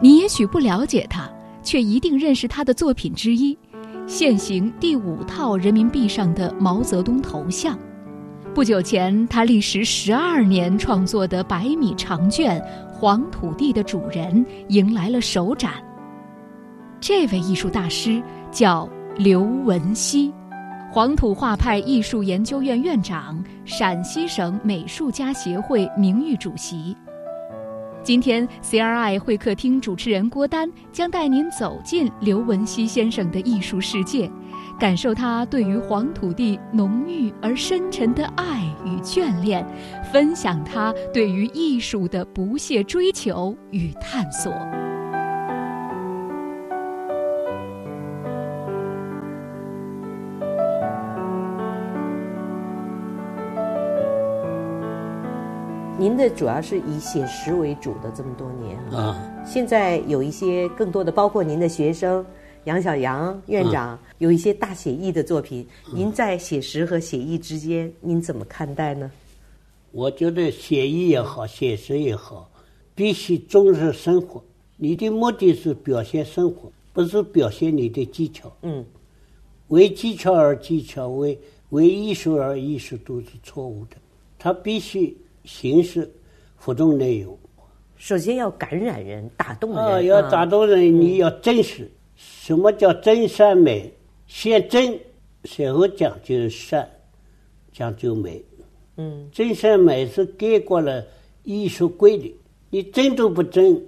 [0.02, 1.30] 你也许不了解他，
[1.64, 3.58] 却一定认识他的作品之一——
[4.06, 7.80] 现行第五套人民币上的毛泽东头像。
[8.54, 12.62] 不久前，他历时十二年创作的百米长卷
[12.94, 15.72] 《黄土地的主人》迎来了首展。
[17.02, 18.88] 这位艺术大师叫
[19.18, 20.32] 刘文熙。
[20.92, 26.96] 黄土画派艺术研究院院长、陕西省美术家协会名誉主席。
[28.04, 34.30] 今天，CRI 会客厅主持人郭丹将带您走进刘文熙先生的艺术世界，
[34.80, 39.66] 感受他对于黄土地浓郁而深沉的爱与眷恋，
[40.14, 44.52] 分享他对于艺术的不懈追求与探索。
[56.02, 62.26] 您的主要是以写实为主的这么多年啊，现在有一些更多的，包括您的学生
[62.64, 65.64] 杨小杨院长，有一些大写意的作品。
[65.94, 69.12] 您在写实和写意之间，您怎么看待呢？
[69.92, 72.50] 我觉得写意也好，写实也好，
[72.96, 74.44] 必须重视生活。
[74.78, 78.52] 你的目的是表现生活，不是表现你的技巧。
[78.64, 78.84] 嗯，
[79.68, 83.98] 为技巧而技巧，为为艺术而艺术，都是错误的。
[84.40, 85.16] 他必须。
[85.44, 86.10] 形式，
[86.56, 87.38] 活动内容。
[87.98, 89.80] 首先要感染人，打动人。
[89.80, 91.90] 啊，要打动人，你要真实。
[92.16, 93.92] 什么叫真善美？
[94.26, 95.00] 先真，
[95.58, 96.90] 然后讲究善，
[97.72, 98.44] 讲究美。
[98.98, 101.06] 嗯，真善美是盖过了
[101.44, 102.36] 艺术规律。
[102.70, 103.80] 你真都不真，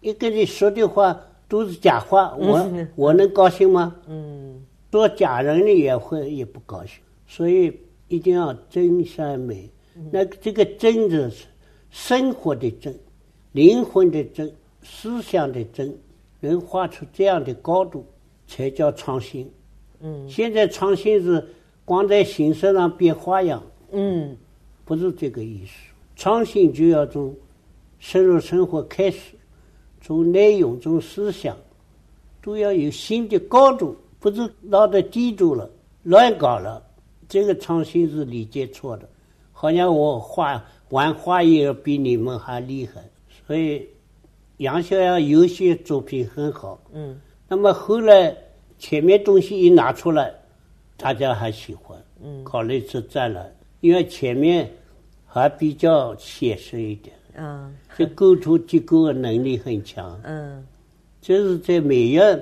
[0.00, 1.18] 一个人说的话
[1.48, 3.96] 都是假话，我我能高兴吗？
[4.06, 7.00] 嗯，做假人的也会也不高兴。
[7.26, 7.72] 所以
[8.08, 9.68] 一定要真善美。
[10.10, 11.46] 那这个真字是
[11.90, 12.98] 生活的真，
[13.52, 14.50] 灵魂的真，
[14.82, 15.94] 思想的真，
[16.40, 18.04] 能画出这样的高度，
[18.46, 19.50] 才叫创新。
[20.00, 21.46] 嗯，现在创新是
[21.84, 23.62] 光在形式上变花样。
[23.92, 24.36] 嗯，
[24.84, 25.72] 不是这个意思。
[26.16, 27.34] 创新就要从
[27.98, 29.34] 深入生活开始，
[30.00, 31.56] 从内容、从思想，
[32.42, 35.70] 都要有新的高度，不是老在低度了，
[36.02, 36.82] 乱搞了。
[37.28, 39.08] 这个创新是理解错的。
[39.62, 43.00] 好像我画玩画艺比你们还厉害，
[43.46, 43.88] 所以
[44.56, 46.82] 杨逍遥有些作品很好。
[46.92, 48.36] 嗯，那么后来
[48.76, 50.34] 前面东西一拿出来，
[50.96, 51.96] 大家还喜欢。
[52.20, 54.68] 嗯，考虑是展览，因为前面
[55.24, 57.14] 还比较写实一点。
[57.36, 60.20] 嗯，这构图结构能力很强。
[60.24, 60.66] 嗯，
[61.20, 62.36] 就是在美院，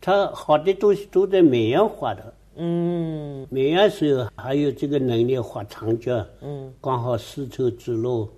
[0.00, 2.32] 他好的东西都在美院画的。
[2.62, 8.28] 嗯，美院时候还有这个能力画长卷，嗯，刚好丝绸之路。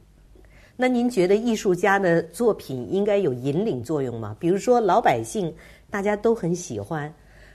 [0.77, 4.37] 那您觉得艺术家的作品应该有引领作用吗？
[4.39, 5.53] 比如说老百姓
[5.91, 7.13] 大家都很喜欢，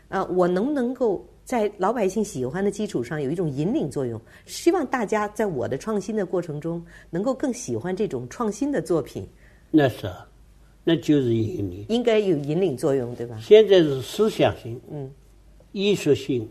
[0.10, 4.20] 啊，我能不能够在老百姓喜欢的基础上有一种引领作用？
[4.46, 9.26] 希望大家在我的创新的过程中能够更喜欢这种创新的作品。
[9.72, 10.12] 那是，
[10.84, 11.86] 那就是引领。
[11.88, 13.38] 应该有引领作用，对吧？
[13.42, 15.10] 现在是思想性，嗯，
[15.72, 16.48] 艺术性。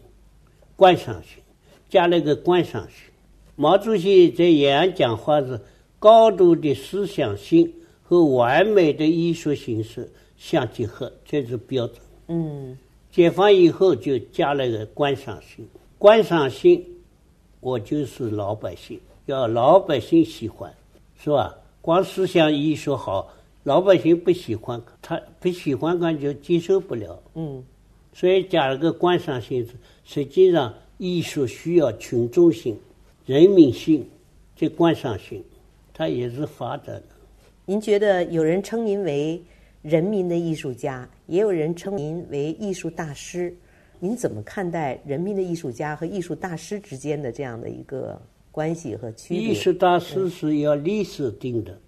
[0.77, 1.43] 观赏性，
[1.89, 3.11] 加了个观赏性。
[3.57, 5.59] 毛主席在延安讲话是
[5.99, 11.99] 高度的思想性和完美的艺术形式相结合，这是标准。
[12.29, 12.77] 嗯，
[13.11, 15.67] 解放以后就加了个观赏性。
[15.97, 16.85] 观赏性，
[17.61, 20.71] 我就是老百姓，要老百姓喜欢，
[21.19, 21.57] 是吧？
[21.81, 27.19] 光思想艺术好，老百姓不喜欢，他不喜欢，感觉接受不了。
[27.35, 27.65] 嗯。
[28.19, 29.69] 所以加了个观赏性，
[30.03, 32.75] 实际上艺术需要群众性、
[33.27, 34.09] 人民性，
[34.57, 35.45] 这观赏性，
[35.93, 37.09] 它也是发展的。
[37.67, 39.39] 您觉得有人称您为
[39.83, 43.55] 人民的艺术家，也有人称您为艺术大师，
[44.01, 48.19] 您怎么看待人民的艺术家和艺术大师之间的这样的一个
[48.51, 49.49] 关系和区别？
[49.51, 51.79] 艺术大师是要历史定的，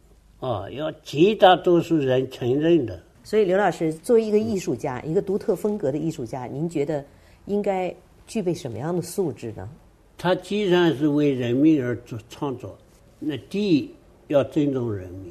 [0.40, 3.02] 啊，要绝大多数人承认的。
[3.28, 7.04] 所以，刘老师作为一个艺术家，一个独特风格的艺术家，您觉得
[7.44, 7.94] 应该
[8.26, 9.68] 具备什么样的素质呢？
[10.16, 12.78] 他既然是为人民而做创作，
[13.18, 13.90] 那第一
[14.28, 15.30] 要尊重人民，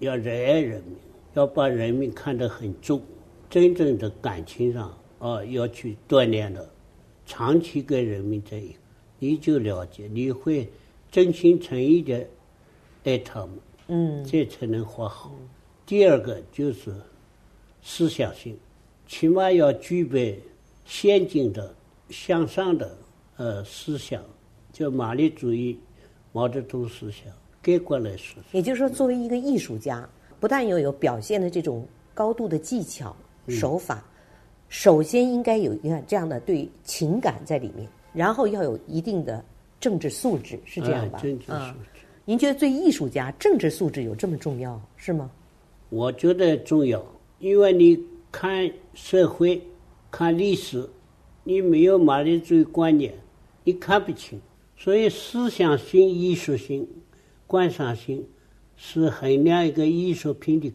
[0.00, 0.94] 要热爱人民，
[1.32, 3.00] 要把人民看得很重，
[3.48, 6.68] 真正的感情上啊要去锻炼的，
[7.24, 8.76] 长期跟人民在一，
[9.18, 10.68] 你就了解，你会
[11.10, 12.26] 真心诚意的
[13.04, 13.50] 爱他们，
[13.86, 15.34] 嗯这才能活好。
[15.86, 16.92] 第二个就是
[17.82, 18.56] 思想性，
[19.06, 20.40] 起码要具备
[20.84, 21.74] 先进的、
[22.10, 22.96] 向上的
[23.36, 24.22] 呃思想，
[24.72, 25.78] 叫马列主义、
[26.32, 27.32] 毛泽东思想。
[27.60, 30.08] 概括来说，也就是说，作为一个艺术家，
[30.40, 33.14] 不但要有表现的这种高度的技巧、
[33.48, 34.02] 手法，
[34.68, 39.44] 首先应该有你看这样的对情感在里面，然后要有一定的
[39.80, 41.18] 政治素质，是这样吧？
[41.18, 42.00] 哎政治素啊质。
[42.24, 45.30] 您觉得对艺术家政治素质有这么重要是吗？
[45.90, 47.04] 我觉得重要，
[47.38, 47.98] 因为你
[48.32, 49.62] 看社会、
[50.10, 50.88] 看历史，
[51.44, 53.14] 你没有马列主义观念，
[53.64, 54.40] 你看不清。
[54.76, 56.86] 所以，思想性、艺术性、
[57.46, 58.24] 观赏性
[58.76, 60.72] 是衡量一个艺术品的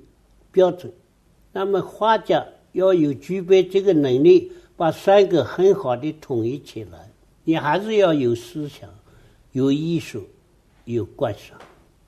[0.51, 0.91] 标准。
[1.51, 7.11] 那么，画家要有具备这个能力，把三个很好的统一起来。
[7.45, 8.89] 你还是要有思想、
[9.51, 10.23] 有艺术、
[10.85, 11.57] 有观赏。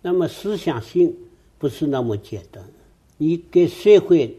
[0.01, 1.15] 那么，思想性
[1.57, 2.63] 不是那么简单。
[3.17, 4.37] 你跟社会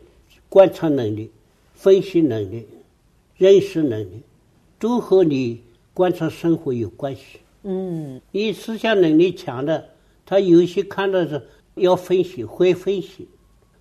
[0.48, 1.30] 观察能力、
[1.74, 2.66] 分析能力、
[3.36, 4.22] 认识能力，
[4.78, 7.40] 都和你观察生活有关系。
[7.62, 8.20] 嗯。
[8.30, 9.88] 你思想能力强的，
[10.24, 13.28] 他有些看到是要分析，会分析，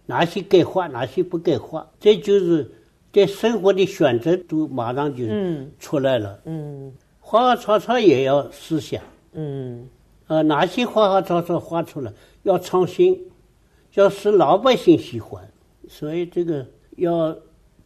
[0.06, 2.70] 哪些该画，哪些不该画，这就是
[3.12, 5.72] 对生活的选择都马上就嗯。
[5.80, 6.40] 出来了。
[6.46, 6.92] 嗯。
[7.20, 9.02] 花花草草也要思想，
[9.34, 9.88] 嗯。
[10.28, 12.12] 呃，哪些花花草草画出来
[12.44, 13.30] 要创新，
[13.94, 15.48] 要使老百姓喜欢，
[15.88, 16.66] 所以这个
[16.98, 17.36] 要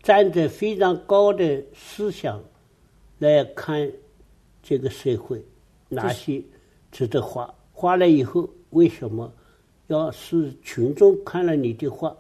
[0.02, 2.42] 站在非常高的思想
[3.18, 3.92] 来看
[4.62, 5.44] 这个社会，
[5.88, 6.42] 哪些
[6.92, 9.32] 值得画，画了以后为什么
[9.88, 12.16] 要使群众看了你的画，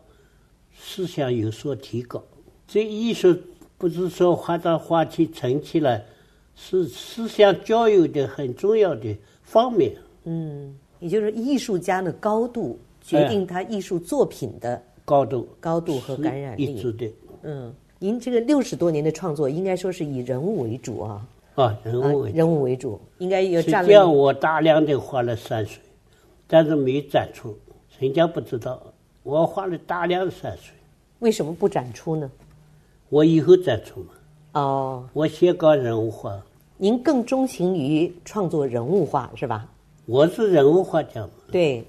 [0.75, 2.23] 思想有所提高？
[2.67, 3.35] 这艺术
[3.77, 6.05] 不是说画到画去成起来，
[6.55, 9.95] 是思想教育的很重要的方面。
[10.25, 16.65] 嗯，也就是艺术家的高度决定他艺术作品的高度高度和感染力。
[16.65, 22.37] 一致的嗯，您这个六十多年的创作，应该说是以人物为主啊，啊，人啊物为主。
[22.37, 24.15] 人物为主，应该有实占际上。
[24.15, 25.81] 我大量的画了山水，
[26.45, 27.57] 但是没展出，
[27.97, 28.79] 人家不知道。
[29.23, 30.75] 我画了大量的山水，
[31.19, 32.29] 为什么不展出呢？
[33.09, 34.09] 我以后展出嘛。
[34.53, 36.39] 哦，我先搞人物画，
[36.77, 39.67] 您更钟情于创作人物画是吧？
[40.05, 41.29] 我是人物画家嘛。
[41.51, 41.83] 对。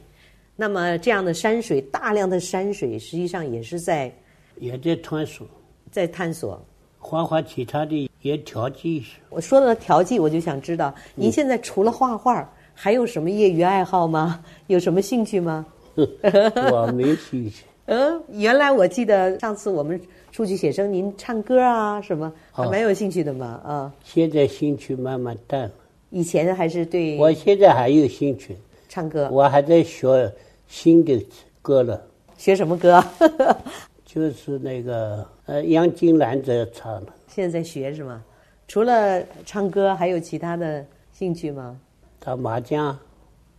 [0.60, 4.12] 那么这样的山水，大量的山水，实际上也是在
[4.58, 5.46] 也在探索，
[5.90, 6.62] 在探索。
[6.98, 9.16] 画画其他的也调剂一下。
[9.30, 14.44] 我说到调剂，我就想知道，您现在除了画画，还有什么业余爱好吗？
[14.68, 15.64] 有什么兴趣吗？
[15.96, 19.98] 我没兴趣， 嗯，原来我记得上次我们
[20.30, 23.90] 出去写生，您唱歌啊什么，还蛮有兴趣的嘛啊。
[24.04, 25.70] 现在兴趣慢慢淡了。
[26.10, 28.54] 以前还是对我现在还有兴趣，
[28.90, 30.30] 唱歌，我还在学
[30.70, 31.26] 新的
[31.60, 32.00] 歌了。
[32.38, 33.04] 学什么歌？
[34.06, 38.24] 就是那个呃杨金兰在唱的，现在在学是吗？
[38.66, 41.78] 除了唱歌，还有其他的兴趣吗？
[42.18, 42.98] 打麻将，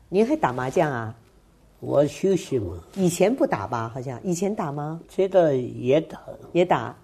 [0.10, 1.16] 您还打麻将啊？
[1.80, 3.90] 我休息嘛，以前不打吧？
[3.94, 5.00] 好像以前打吗？
[5.08, 6.20] 这个也打，
[6.54, 6.96] 也打，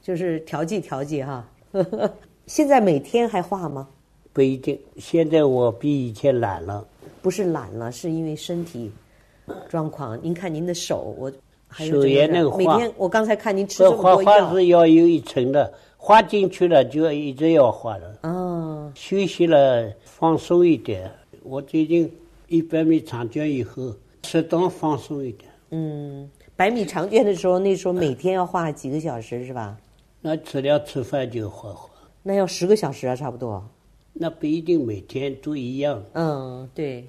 [0.00, 1.46] 就是调剂调剂哈。
[2.46, 3.88] 现在每天还画吗？
[4.32, 4.78] 不一定。
[4.98, 6.86] 现在我比以前懒了，
[7.22, 8.90] 不是懒了，是因为身体
[9.68, 10.18] 状况。
[10.22, 11.32] 您看您的手，我
[11.68, 18.18] 还有手这个也能画每天我刚才看您吃这这么画画多药是要有一层的，画进去了就一直要画的。
[18.22, 21.10] 哦，休息了，放松一点。
[21.42, 22.10] 我最近
[22.48, 23.92] 一百米长卷以后，
[24.24, 25.50] 适当放松一点。
[25.70, 29.76] 嗯，百米长卷的时候，那时候每天要画几个小时是吧？
[30.20, 31.90] 那吃了吃饭就画画，
[32.22, 33.62] 那要十个小时啊，差不多。
[34.12, 36.02] 那不一定每天都一样。
[36.14, 37.06] 嗯，对，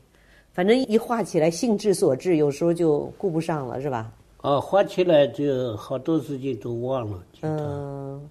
[0.58, 4.12] 反正一画起来兴致所致，有时候就顾不上了，是吧？
[4.38, 7.24] 啊，画起来就好多事情都忘了。
[7.44, 8.28] 嗯，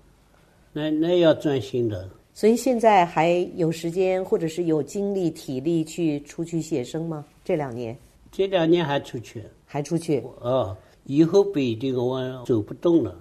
[0.73, 2.11] 那那要专心的。
[2.35, 7.25] 所以现在还有时间或者是有精力、体力去出去写生吗？
[7.45, 7.97] 这两年
[8.33, 10.21] 这两年还出去，还出去？
[10.43, 13.17] 啊，以后不一定，我走不动了。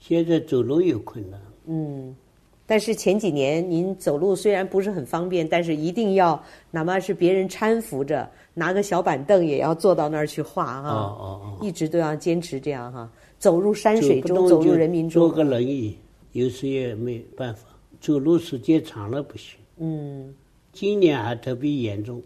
[0.00, 1.38] 现在走路有困难。
[1.66, 2.16] 嗯，
[2.64, 8.28] 但是前几年您走路虽然不是很方便，但是一定要哪怕是别人搀扶着，
[8.58, 11.38] 拿个小板凳也要坐到那儿去画啊！
[11.60, 13.06] 一直都要坚持这样哈，
[13.38, 15.20] 走入山水中，走入人民中。
[15.20, 15.94] 坐个轮椅，
[16.32, 17.68] 有时也没办法。
[18.00, 19.58] 走路时间长了不行。
[19.76, 20.34] 嗯
[20.72, 22.22] 今年还特别严重，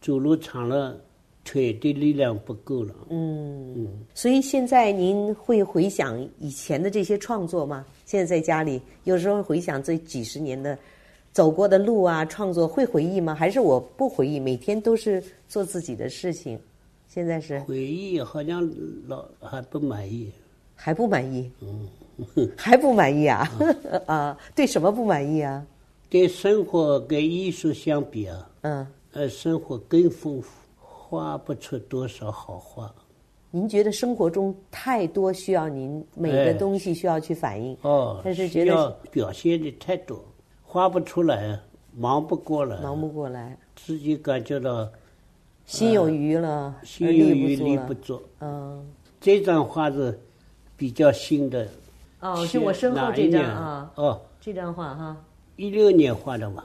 [0.00, 0.96] 走路长了，
[1.44, 2.92] 腿的力量不够了。
[3.10, 7.86] 嗯所以现在您会回想以前的这些创作吗？
[8.04, 10.76] 现在在家里有时候回想这几十年的
[11.32, 13.34] 走过的路啊，创作会回忆吗？
[13.34, 16.58] 还是我不回忆，每天都是做自己的事情？
[17.08, 18.68] 现在是回忆好像
[19.06, 20.30] 老还不满意。
[20.74, 21.50] 还不满意？
[21.60, 21.88] 嗯
[22.56, 23.48] 还不满意啊？
[24.06, 25.64] 啊，对什么不满意啊？
[26.10, 30.50] 对生活跟艺术相比啊，嗯，呃，生活更丰富，
[30.80, 32.92] 画不出多少好画。
[33.50, 40.22] 您觉得生活中太多需要您美的哎东西需要去反映，哦，但是觉得表现的太多，
[40.70, 41.58] 画不出来，
[41.96, 44.86] 忙不过来，忙不过来，自己感觉到
[45.64, 48.22] 心有余了，而心有余力不足。
[48.40, 48.86] 嗯，
[49.18, 50.20] 这张画是
[50.76, 51.66] 比较新的，
[52.20, 55.16] 哦，是我身后这张啊，哦，这张画哈。
[55.56, 56.62] 一六年画的嘛。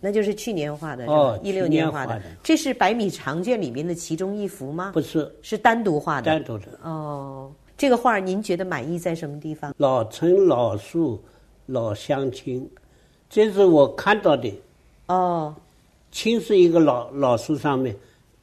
[0.00, 1.38] 那就是去年画的，哦？
[1.40, 4.90] 一六年画画的这是百米长卷里面的其中一幅吗？
[4.92, 6.24] 不是是单独画的。
[6.32, 9.72] 单独的，哦，这个画您觉得满意在什么地方？
[9.76, 11.22] 老城老树
[11.66, 12.68] 老乡亲，
[13.34, 14.54] 这是我看到的。
[15.08, 15.52] 哦，
[16.12, 17.92] 青是一个老老树上面，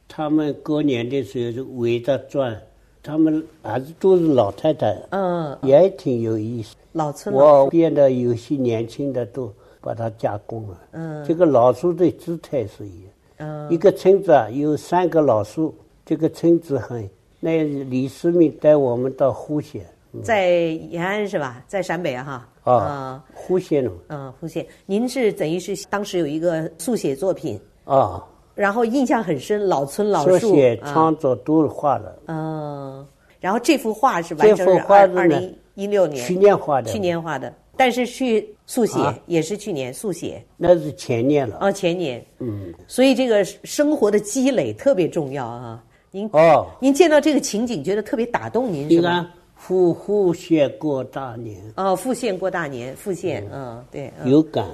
[0.06, 2.60] 他们过年的时候就围着转，
[3.02, 6.76] 他们还是都是老太太，嗯，也挺有意思。
[6.92, 10.78] 老村老我变得有些年轻的都把它加工了。
[10.92, 13.10] 嗯这个老树的姿态是一样。
[13.38, 15.74] 嗯一个村子啊，有三个老树，
[16.04, 17.08] 这个村子很。
[17.40, 19.86] 那李世民带我们到呼县，
[20.22, 21.64] 在延安是吧？
[21.66, 22.32] 在陕北哈。
[22.32, 22.48] 啊，
[23.34, 32.16] 呼县了，嗯，呼县，您是等于是当时有一个速写作品，啊，然后印象很深，老村老书树写、啊创作都画了。
[32.26, 33.06] 嗯，
[33.40, 39.18] 然后这幅画是完这幅成是画是呢二二零一六年，去年画的，去年画的，但是去速写、啊。
[39.26, 41.58] 也是去年速写，那是前年了。
[41.60, 45.82] 哦，前年，嗯，所以这个生活的积累特别重要啊。
[46.10, 49.32] 您哦，您见到这个情景，觉得特别打动您是吗？
[49.62, 54.30] 你看呼呼县过大年，哦，复县过大年，复县，嗯，对，嗯。
[54.30, 54.66] 有感。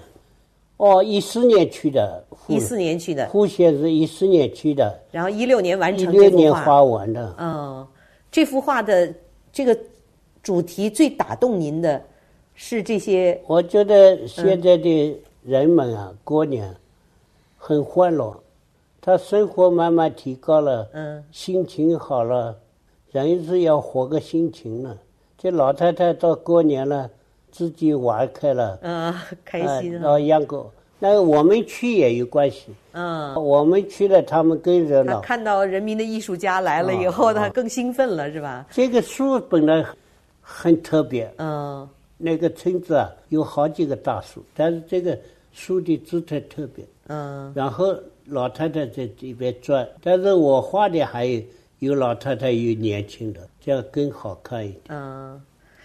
[0.78, 6.28] 哦，一四年去的，一四年去的，复县是一四年去的，然后一六年完成这幅画。
[6.28, 7.34] 六年画完的。
[7.36, 7.86] 嗯，
[8.30, 9.12] 这幅画的
[9.53, 9.76] 这个
[10.43, 12.01] 主题最打动您的
[12.55, 16.72] 是这些我觉得现在的人们啊，过年
[17.57, 18.41] 很欢乐，
[19.01, 22.57] 他生活慢慢提高了，嗯，心情好了，
[23.11, 24.97] 人是要活个心情呢。
[25.37, 27.09] 这老太太到过年了，
[27.51, 30.71] 自己玩开了，啊开心了啊，到养狗。
[30.99, 33.33] 那我们去也有关系，嗯。
[33.35, 35.21] 我们去了，他们更热闹。
[35.21, 38.67] 看到人民的艺术家来了以啊后，他更兴奋了，是吧？
[38.73, 39.85] 这个树本来
[40.41, 45.17] 很特别，嗯那个村子啊有好几个大树，但是这个
[45.53, 46.85] 树的姿态特别。
[47.07, 47.95] 嗯然后
[48.27, 51.41] 老太太在这边转，但是我画的还有
[51.81, 54.83] 有老太太，有年轻的，这样更好看一点。
[54.89, 55.41] 嗯，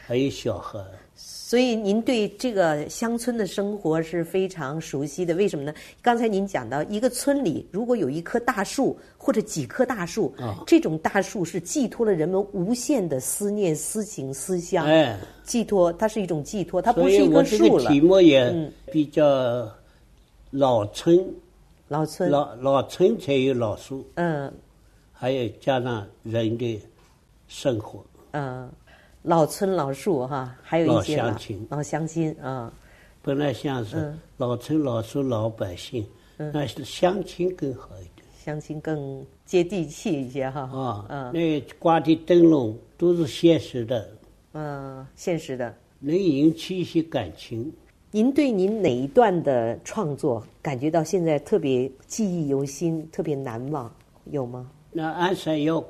[0.06, 0.80] 还有小孩，
[1.16, 5.36] 所以您对这个乡村的生活是非常熟悉的。
[5.36, 5.74] 为什么呢？
[6.02, 14.86] 刚才您讲到，一个村里如果有一棵大树或者几棵大树，啊这种大树是寄托了人们无限的思念、思情、思乡。
[14.86, 17.84] 哎，寄托，它是一种寄托，它不是一以我这棵树了。
[17.84, 19.24] 个题目也嗯比较
[20.50, 21.24] 老村，
[21.88, 24.52] 老村，老老村才有老树，嗯
[25.14, 26.82] 还有加上人的
[27.47, 28.03] 生活。
[28.32, 28.70] 嗯，
[29.22, 32.74] 老村老树哈，还有一些老老乡亲老乡亲啊。
[33.22, 36.05] 本来像是嗯老村老树老百姓，
[36.36, 40.61] 那是乡亲更好一点乡亲更接地气一些哈。
[40.61, 41.05] 啊。
[41.09, 44.09] 嗯那挂的灯笼都是现实的，
[44.51, 45.74] 嗯，现实的。
[45.99, 47.72] 能引起一些感情。
[48.11, 53.89] 您对您哪一段的创作感觉到现在特别记忆犹新、特别难忘，
[54.26, 54.70] 有吗？
[54.96, 55.88] 那安山腰鼓，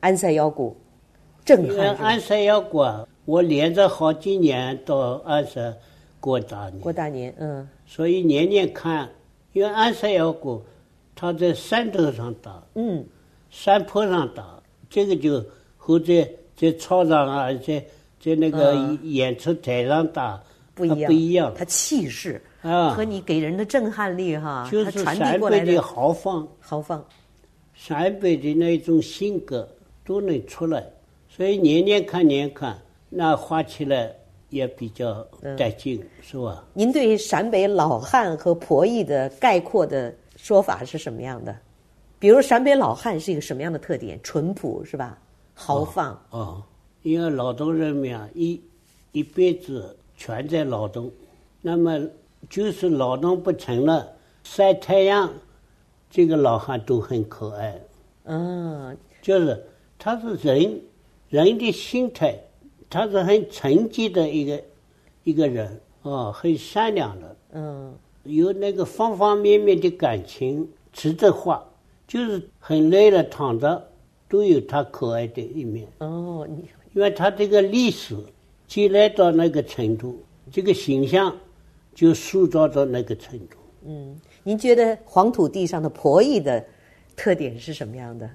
[0.00, 0.76] 安塞腰鼓，
[1.44, 2.02] 震撼是。
[2.02, 5.76] 吧鞍山腰鼓啊，我连着好几年到安山
[6.18, 7.68] 过大年，过大年，嗯。
[7.86, 9.08] 所以年年看。
[9.52, 10.62] 因为安山腰鼓，
[11.14, 13.04] 它在山头上打，嗯。
[13.50, 14.44] 山坡上打，
[14.88, 15.44] 这个就
[15.76, 17.84] 和在在操场啊，在
[18.18, 18.98] 在那个嗯。
[19.02, 20.42] 演出台上打
[20.74, 21.52] 不一样，不一样。
[21.56, 22.90] 它气势啊。
[22.90, 27.04] 和你给人的震撼力哈，就是传递过来的豪放，豪放。
[27.76, 29.68] 陕北的那种性格
[30.04, 30.82] 都能出来，
[31.28, 32.76] 所以年年看年看，
[33.10, 34.12] 那画起来
[34.48, 35.24] 也比较
[35.58, 36.64] 带劲，是吧？
[36.72, 41.54] 您对陕北老汉和婆姨的概括的说法是什么样的？
[42.18, 44.18] 比如陕北老汉是一个什么样的特点？
[44.22, 45.18] 淳朴是吧？
[45.54, 46.18] 豪放。
[46.30, 46.62] 哦，
[47.02, 48.58] 因为劳动人民啊，一
[49.12, 51.12] 一辈子全在劳动，
[51.60, 52.00] 那么
[52.48, 54.10] 就是劳动不成了，
[54.44, 55.30] 晒太阳，
[56.10, 57.80] 这个老汉都很可爱。
[58.24, 59.64] 嗯，就是
[59.98, 60.80] 他是人，
[61.28, 62.38] 人的心态，
[62.88, 64.62] 他是很纯洁的一个
[65.24, 67.94] 一个人啊，很善良的，嗯，
[68.24, 71.64] 有那个方方面面的感情，值得画，
[72.06, 73.88] 就是很累了躺着，
[74.28, 75.86] 都有他可爱的一面。
[75.98, 78.16] 哦，你因为他这个历史
[78.66, 81.36] 积累到那个程度，这个形象
[81.94, 83.56] 就塑造到那个程度。
[83.84, 84.16] 嗯，
[84.46, 86.64] 您觉得黄土地上的婆姨的
[87.16, 88.30] 特点是什么样的？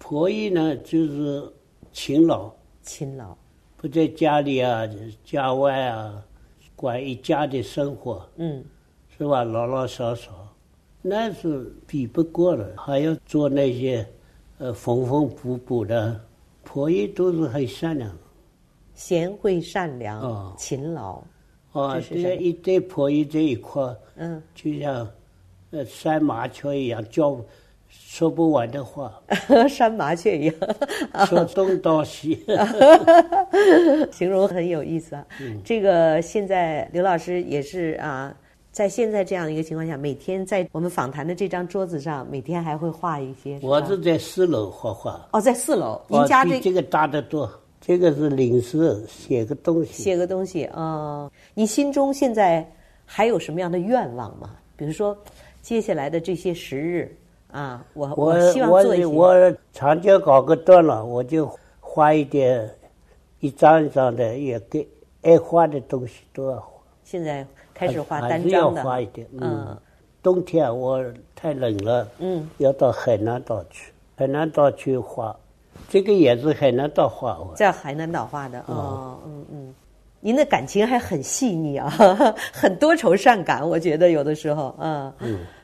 [0.00, 1.48] 婆姨呢，就是
[1.92, 2.50] 勤劳，
[2.82, 3.36] 勤劳，
[3.76, 4.82] 不在家里啊、
[5.22, 6.20] 家外啊，
[6.74, 8.64] 管一家的生活，嗯。
[9.16, 9.44] 是吧？
[9.44, 10.32] 老老少少，
[11.00, 14.04] 那是比不过的，还要做那些
[14.58, 16.20] 呃缝缝补补的，
[16.64, 18.10] 婆姨都是很善良。
[18.92, 20.52] 贤惠善良，哦。
[20.58, 21.22] 勤劳，
[21.70, 25.08] 哦这一对婆姨这一块，嗯，就像
[25.74, 27.36] 呃山麻雀一样，叫
[27.88, 29.20] 说不完的话，
[29.68, 30.54] 山麻雀一样，
[31.26, 32.44] 说东道西。
[34.12, 35.26] 形容很有意思啊。
[35.40, 38.34] 嗯这个现在刘老师也是啊，
[38.70, 43.58] 在现在这样一个情况下，每天在我们访谈的这张桌子上，每天还会画一些。
[43.58, 47.50] 是我是在四楼画画，哦，在四楼，您哦家这这个大得多。
[47.80, 52.66] 这个是临时写个东西，写个东西啊、哦你心中现在
[53.04, 54.56] 还有什么样的愿望吗？
[54.76, 55.16] 比如说，
[55.64, 57.16] 接下来的这些时日
[57.50, 59.06] 啊，我我希望我做一些。
[59.06, 61.50] 我长江搞个段了，我就
[61.80, 62.70] 画一点
[63.40, 64.86] 一张一张的，也给
[65.22, 66.82] 爱画的东西都要画。
[67.02, 69.26] 现在开始画单张的，画一点。
[69.32, 69.78] 嗯嗯，
[70.22, 71.02] 冬天我
[71.34, 75.34] 太冷了，嗯，要到海南岛去，海南岛去画，
[75.88, 77.54] 这个也是海南岛画的。
[77.54, 79.74] 在海南岛画的哦，嗯嗯，
[80.24, 81.90] 您的感情还很细腻啊，
[82.50, 85.12] 很多愁善感，我觉得有的时候，嗯，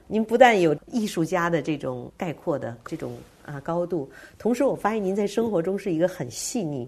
[0.06, 4.06] 您不但有艺术家的这种概括的这种啊高度，
[4.36, 6.86] 同时我发现您在生活中是一个很细腻，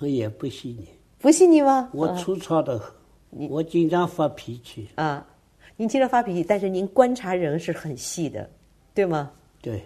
[0.00, 0.88] 也不细腻，
[1.20, 1.88] 不细腻吗？
[1.92, 4.88] 我啊粗糙的很，我经常发脾气。
[4.96, 5.24] 啊，
[5.76, 8.50] 您经常发脾气，但是您观察人是很细的，
[8.92, 9.30] 对吗？
[9.62, 9.80] 对，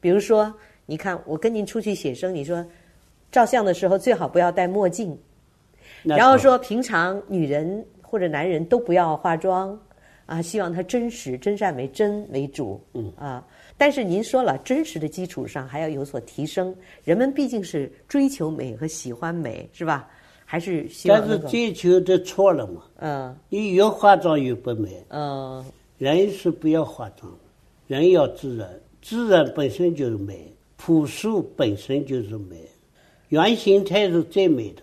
[0.00, 0.54] 比如说，
[0.86, 2.64] 你看我跟您出去写生，你说
[3.32, 5.27] 照相的时候最好不要戴墨镜，那
[6.04, 9.78] 然后说平常女人或者男人都不要化妆，
[10.26, 13.44] 啊，希望他真实、真善美、真为主，嗯啊。
[13.76, 16.74] 但是您说了，真实的基础上还要有所提升。
[17.04, 20.08] 人们毕竟是追求美和喜欢美，是吧？
[20.50, 25.04] 还是希望但是追求的错了嘛，嗯你越化妆越不美。
[25.10, 25.64] 嗯
[25.98, 27.30] 人是不要化妆，
[27.86, 28.66] 人要自然，
[29.02, 32.56] 自然本身就是美，朴素本身就是美，
[33.28, 34.82] 原形态是最美的。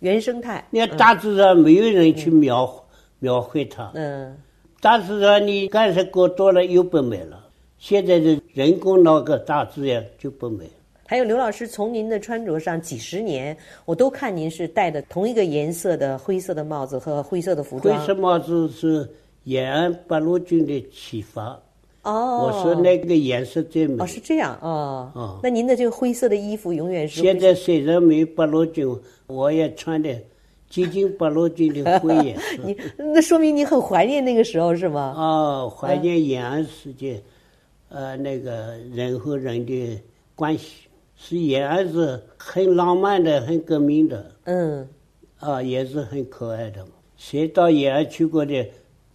[0.00, 2.70] 原生态，你看大自然没有人去描、
[3.18, 4.36] 描绘它，嗯
[4.80, 7.46] 大自然你干涉过多了又不美了。
[7.78, 10.64] 现在的人工那个大自然就不美。
[11.06, 17.98] 还有刘老师，从您的穿着上，几十年我都看您是戴的同一个颜色的灰色的帽子和灰色的服装。
[17.98, 19.08] 灰色帽子是
[19.44, 21.60] 延安八路军的启发？
[22.02, 24.02] 哦，我说那个颜色最美。
[24.02, 25.10] 哦是这样哦。
[25.14, 30.14] 哦那您的这个灰色的衣服永远是现在虽然没有八路军，我也穿的
[30.68, 32.56] 接近八路军的灰颜色。
[32.64, 35.14] 你那说明你很怀念那个时候是吗？
[35.16, 37.20] 哦，怀念延安时间，
[37.88, 40.00] 呃，那个人和人的
[40.34, 44.88] 关系，是延安是很浪漫的，很革命的，嗯
[45.38, 46.86] 啊，也是很可爱的。
[47.16, 48.66] 谁到延安去过的，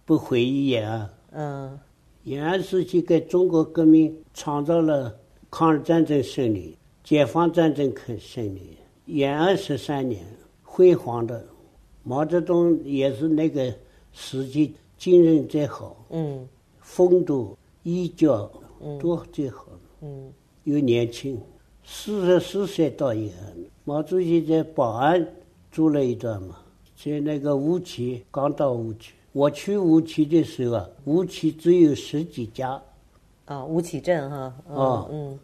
[0.04, 1.10] 不回忆延安？
[1.32, 1.78] 嗯
[2.26, 5.16] 延安时期给中国革命创造了
[5.48, 8.76] 抗日战争胜利、解放战争肯胜利。
[9.04, 10.26] 延安十三年，
[10.64, 11.46] 辉煌的，
[12.02, 13.72] 毛泽东也是那个
[14.12, 16.04] 时期精神最好。
[16.10, 16.44] 嗯
[16.80, 18.50] 风度、衣着
[19.00, 19.68] 都最好，
[20.00, 20.28] 嗯
[20.64, 21.40] 又年轻。
[21.84, 23.54] 四十四岁到延安，
[23.84, 25.24] 毛主席在保安
[25.70, 26.56] 住了一段嘛，
[26.96, 32.82] 在那个吴起刚到吴起，我去吴起的时候啊，吴起只有十几家，
[33.44, 34.36] 啊，吴起镇哈。
[34.38, 35.38] 啊哦嗯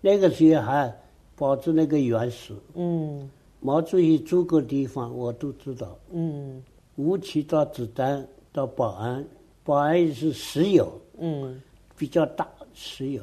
[0.00, 0.90] 那个时候还
[1.36, 2.54] 保持那个原始。
[2.74, 3.28] 嗯
[3.60, 6.62] 毛主席住过地方我都知道，嗯
[6.96, 9.22] 吴起到子丹到保安，
[9.62, 11.60] 保安是石油，嗯。
[11.98, 13.22] 比较大石油，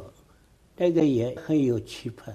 [0.78, 2.32] 那个也很有气派。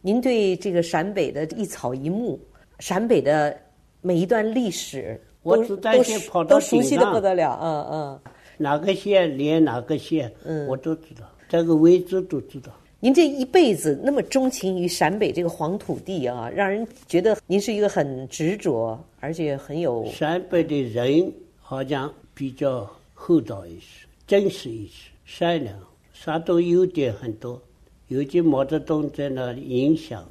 [0.00, 2.40] 您对这个陕北的一草一木，
[2.80, 3.56] 陕北的
[4.00, 7.58] 每一段历史，都我只担心跑到都熟悉顶上的不得了。
[7.62, 8.20] 嗯嗯。
[8.58, 12.72] 哪个县连哪个县，嗯我都知道，这个位置都知道。
[13.00, 25.76] 您这一辈子那么钟情于陕北这个黄土地啊，让人觉得您是一个很执着，而且很有陕北的人好像比较厚道一些，真实一些，善良，
[26.12, 27.60] 啥都优点很多，
[28.06, 30.24] 尤其毛泽东在那影响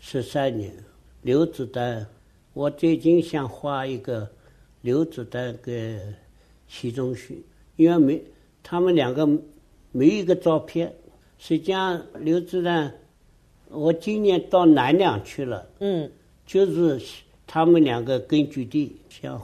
[0.00, 0.72] 十三年，
[1.20, 2.06] 刘子丹，
[2.54, 4.26] 我最近想画一个
[4.84, 5.98] 刘子丹跟
[6.68, 7.42] 习仲勋，
[7.76, 8.22] 因为没
[8.62, 9.26] 他们两个
[9.92, 10.92] 没有一个照片。
[11.38, 12.92] 实际上，刘子丹，
[13.70, 16.10] 我今年到南梁去了，嗯
[16.44, 17.00] 就是
[17.46, 19.40] 他们两个根据地，想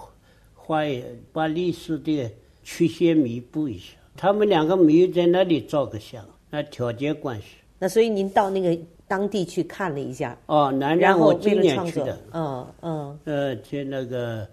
[0.55, 2.31] 画一把历史的
[2.63, 3.95] 曲线弥补一下。
[4.19, 7.47] 他们两个没有在那里照个相，那条件关系。
[7.79, 8.79] 那所以您到那个
[9.09, 14.47] 当地去看了一下，哦，南梁我今年去的，，嗯嗯呃，在那个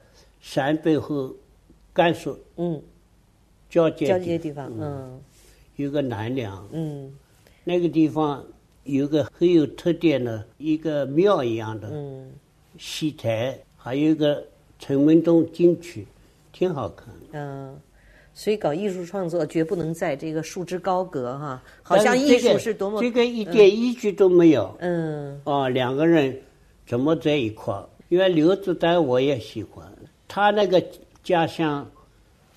[0.49, 1.29] 陕北和
[1.91, 2.81] 甘肃嗯，
[3.69, 5.19] 交界交界地方，嗯。
[5.75, 7.13] 有个南梁，嗯。
[7.65, 8.41] 那个地方
[8.85, 12.31] 有个很有特点的一个庙一样的嗯。
[12.77, 14.41] 戏台，还有一个
[14.79, 16.07] 陈文东进去，
[16.53, 17.27] 挺好看的。
[17.33, 17.77] 嗯。
[18.33, 24.73] 所以搞艺术创作绝不能在这个束之高阁哈，好像艺术是多么这个一点依据都没有。
[24.79, 25.41] 嗯。
[25.43, 26.39] 啊，两个人
[26.85, 27.85] 怎么在一块儿？
[28.07, 29.85] 因为刘子丹我也喜欢，
[30.27, 30.83] 他那个
[31.23, 31.89] 家乡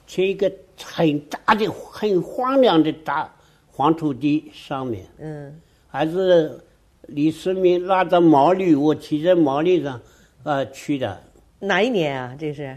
[0.07, 0.51] 是一个
[0.83, 3.33] 很大的、很荒凉的大
[3.69, 6.59] 黄土地上面，嗯还是
[7.07, 10.01] 李世民拉着毛驴，我骑在毛驴上，
[10.45, 11.21] 呃去的，
[11.59, 12.37] 哪一年啊？
[12.39, 12.77] 这是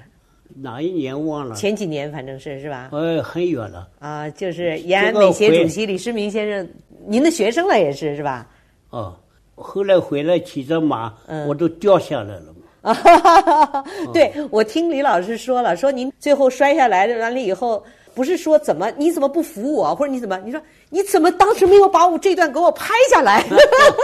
[0.56, 1.56] 哪一年忘了？
[1.56, 2.90] 前几年，反正是是吧？
[2.92, 3.88] 呃，很远了。
[4.00, 6.70] 啊，就是延安这个美协主席李世民先生，
[7.06, 8.48] 您的学生了也是是吧？
[8.90, 9.16] 哦，
[9.56, 12.63] 后来回来骑着马，嗯我都掉下来了嘛。
[12.92, 17.82] 啊，对，我听李老师说了，说您最后摔下来了，完了以后，
[18.14, 23.44] 不是说怎么你怎么不扶我，或者你怎么你说你怎么当时没有把我这段给我拍下来？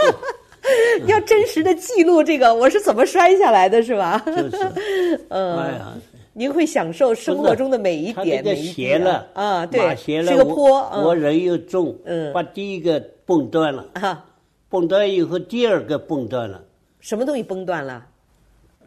[1.06, 4.22] 要真实的记录这个我是怎么摔下来的，是吧？
[4.26, 4.74] 就是，
[5.28, 5.58] 嗯。
[5.58, 5.92] 哎呀，
[6.32, 9.26] 您会享受生活中的每一点，这个每一滴斜了。
[9.34, 12.32] 啊，对马，斜了，是个坡，我嗯人又重，嗯。
[12.32, 14.24] 把第一个崩断了，啊，
[14.68, 16.62] 崩断以后第二个崩断了。
[17.00, 18.06] 什么东西崩断了？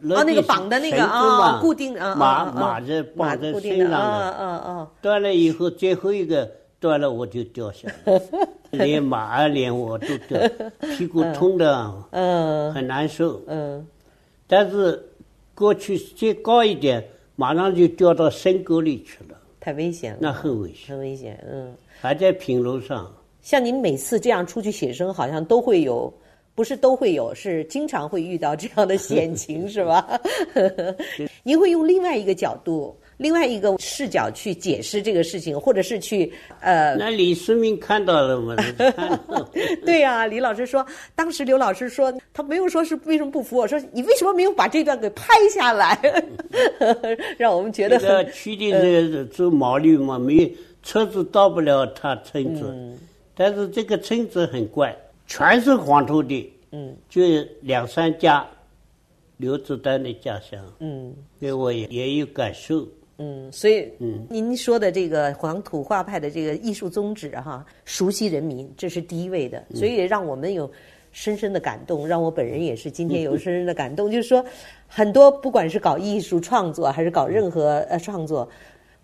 [0.06, 4.90] 那啊，那个绑的那个啊，嘛固定啊，马啊啊马着马绑在固定的身上啊的，啊啊！
[5.00, 8.20] 断了以后最后一个断了我就掉下来，
[8.70, 10.38] 连马啊连我都掉，
[10.96, 12.72] 屁股痛的嗯。
[12.74, 13.40] 很难受。
[13.46, 13.86] 嗯。
[14.46, 15.02] 但是
[15.54, 17.02] 过去再高一点，
[17.36, 20.88] 马上就掉到深沟里去了，太危险了，那很危险。
[20.90, 21.42] 很危险。
[21.50, 26.12] 嗯，还在平路上，像您每次这样出去写生，好像都会有，
[26.54, 30.20] 不是都会有，是经常会遇到这样的险情， 是吧？
[31.42, 38.54] 您会用另外一个角度、另外一个视角去解释这个事情，或者是去呃，那李世民看到了嘛？
[38.56, 38.92] 看
[39.28, 39.50] 到
[39.84, 45.98] 对呀、李老师说，当时刘老师说，他没有说是为什么不服我，说你为什么没有把这段给拍下来，
[47.36, 50.48] 让我们觉得这个很去的是走毛驴嘛，没有
[50.82, 52.98] 车子到不了他村子，嗯
[53.36, 54.96] 但是这个村子很怪，
[55.26, 57.22] 全是黄土地，嗯就
[57.60, 58.46] 两三家，
[59.36, 61.14] 刘子丹的家乡，嗯。
[61.40, 62.86] 给我也也有感受。
[63.18, 70.68] 嗯，所以嗯您说的这个黄土画派的这个艺术宗旨哈，熟悉人民，这是第一位的，所以也让我们有
[71.12, 74.10] 深深的感动，让我本人也是今天有深深的感动。
[74.10, 74.44] 就是说，
[74.88, 78.48] 很多不管是搞艺术创作还是搞任何呃创作，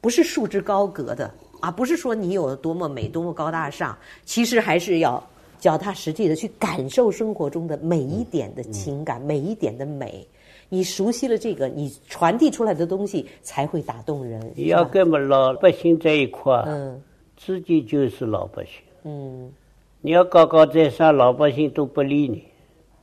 [0.01, 5.25] 不是束之高阁的啊，不是说你有多么美、多么高大上，其实还是要
[5.61, 10.27] 脚踏实地的去感受生活中的每一点的情感，每一点的美。
[10.69, 14.53] 你熟悉了这个，你传递出来的东西才会打动人。
[14.57, 17.03] 你要跟我们老百姓在一块儿，嗯
[17.37, 18.75] 自己就是老百姓。
[19.05, 19.53] 嗯
[20.01, 22.45] 你要高高在上，老百姓都不理你，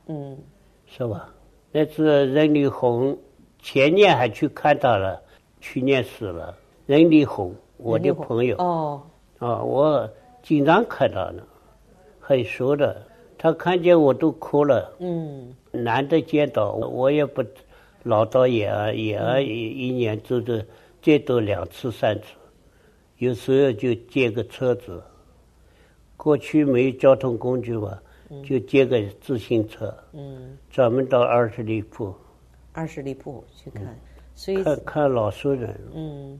[0.06, 0.36] 嗯
[0.86, 1.32] 是吧？
[1.70, 3.16] 那次任力红，
[3.60, 5.20] 前年还去看他了，
[5.60, 6.56] 去年死了。
[6.86, 9.02] 任力红，我的朋友哦，
[9.38, 10.08] 啊，我
[10.42, 11.42] 经常看到呢，
[12.28, 13.02] 很熟的。
[13.38, 15.54] 他看见我都哭了，嗯。
[15.72, 17.42] 难得见到，我也不
[18.02, 20.62] 老到延安，延安一一年走的
[21.00, 22.34] 最多两次三次，
[23.16, 25.02] 有时候就借个车子。
[26.18, 27.98] 过去没有交通工具嘛，
[28.44, 32.14] 就借个自行车，嗯，专门到二十里铺。
[32.72, 33.98] 二十里铺去看，
[34.34, 35.80] 所以看看老熟人。
[35.94, 36.38] 嗯，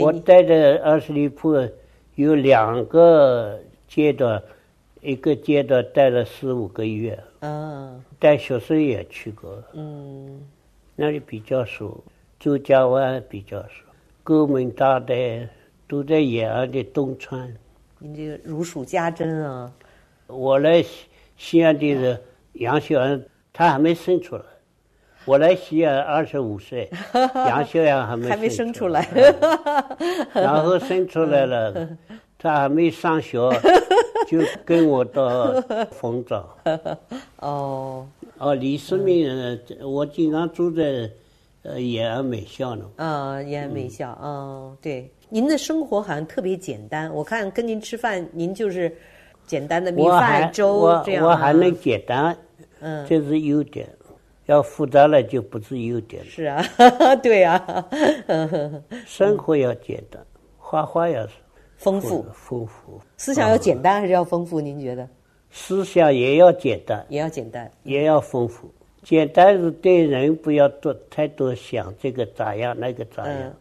[0.00, 1.56] 我带着二十里铺
[2.14, 3.58] 有两个
[3.88, 4.42] 阶段，
[5.08, 9.58] 一个阶段待了四五个月，啊带学生也去过。
[9.72, 10.46] 嗯
[10.94, 12.04] 那里比较熟，
[12.38, 13.86] 周家湾比较熟，
[14.22, 15.48] 沟门大带
[15.86, 17.50] 都在延安的东川。
[17.98, 19.72] 你这个如数家珍啊，
[20.26, 21.06] 我来西
[21.38, 22.20] 西安的人，
[22.52, 24.42] 杨秀安他还没生出来。
[25.24, 26.90] 我来西安二十五岁，
[27.34, 29.34] 杨秀安还没还没生出来来，
[30.34, 31.96] 然后生出来了，
[32.36, 33.38] 他还没上学，
[34.28, 36.56] 就跟我到丰枣。
[37.40, 38.06] 哦，
[38.38, 41.10] 哦，李世民，呃我经常住在
[41.62, 42.84] 呃延安美校呢。
[42.96, 47.12] 啊，延安美校，嗯，对，您的生活好像特别简单。
[47.12, 48.94] 我看跟您吃饭，您就是
[49.46, 51.30] 简单的米饭、粥我这样啊。
[51.30, 52.36] 我还能简单，
[52.80, 53.88] 嗯，这是优点。
[54.46, 56.30] 要复杂了就不是优点了。
[56.30, 56.64] 是啊，
[57.22, 57.84] 对啊，
[59.04, 60.24] 生活要简单，
[60.56, 61.26] 画画要
[61.78, 64.60] 丰富，丰富，思想要简单还是要丰富？
[64.60, 65.08] 您觉得
[65.48, 67.70] 思想也要简单，也要简单？
[67.84, 68.70] 也要丰富。
[69.04, 73.54] 简单是对人不要多太多想这个咋样那个咋样，嗯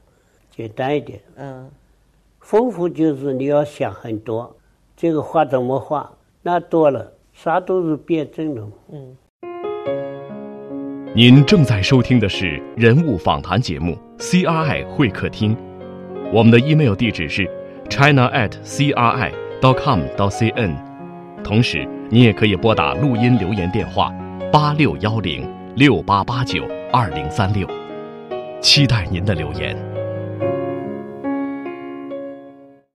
[0.49, 1.19] 简单一点。
[1.35, 1.69] 嗯，
[2.39, 4.53] 丰富就是你要想很多，
[4.95, 6.11] 这个画怎么画，
[6.41, 8.67] 那多了啥都是辩证的。
[8.91, 9.15] 嗯
[11.15, 15.55] 您正在收听的是人物访谈节目《CRI 会客厅》，
[16.31, 17.49] 我们的 email 地址是
[17.89, 19.31] china at cri
[19.61, 20.75] dot com dot cn。
[21.43, 24.13] 同时，你也可以拨打录音留言电话
[24.51, 27.67] 八六幺零六八八九二零三六，
[28.61, 29.86] 期待您的留言。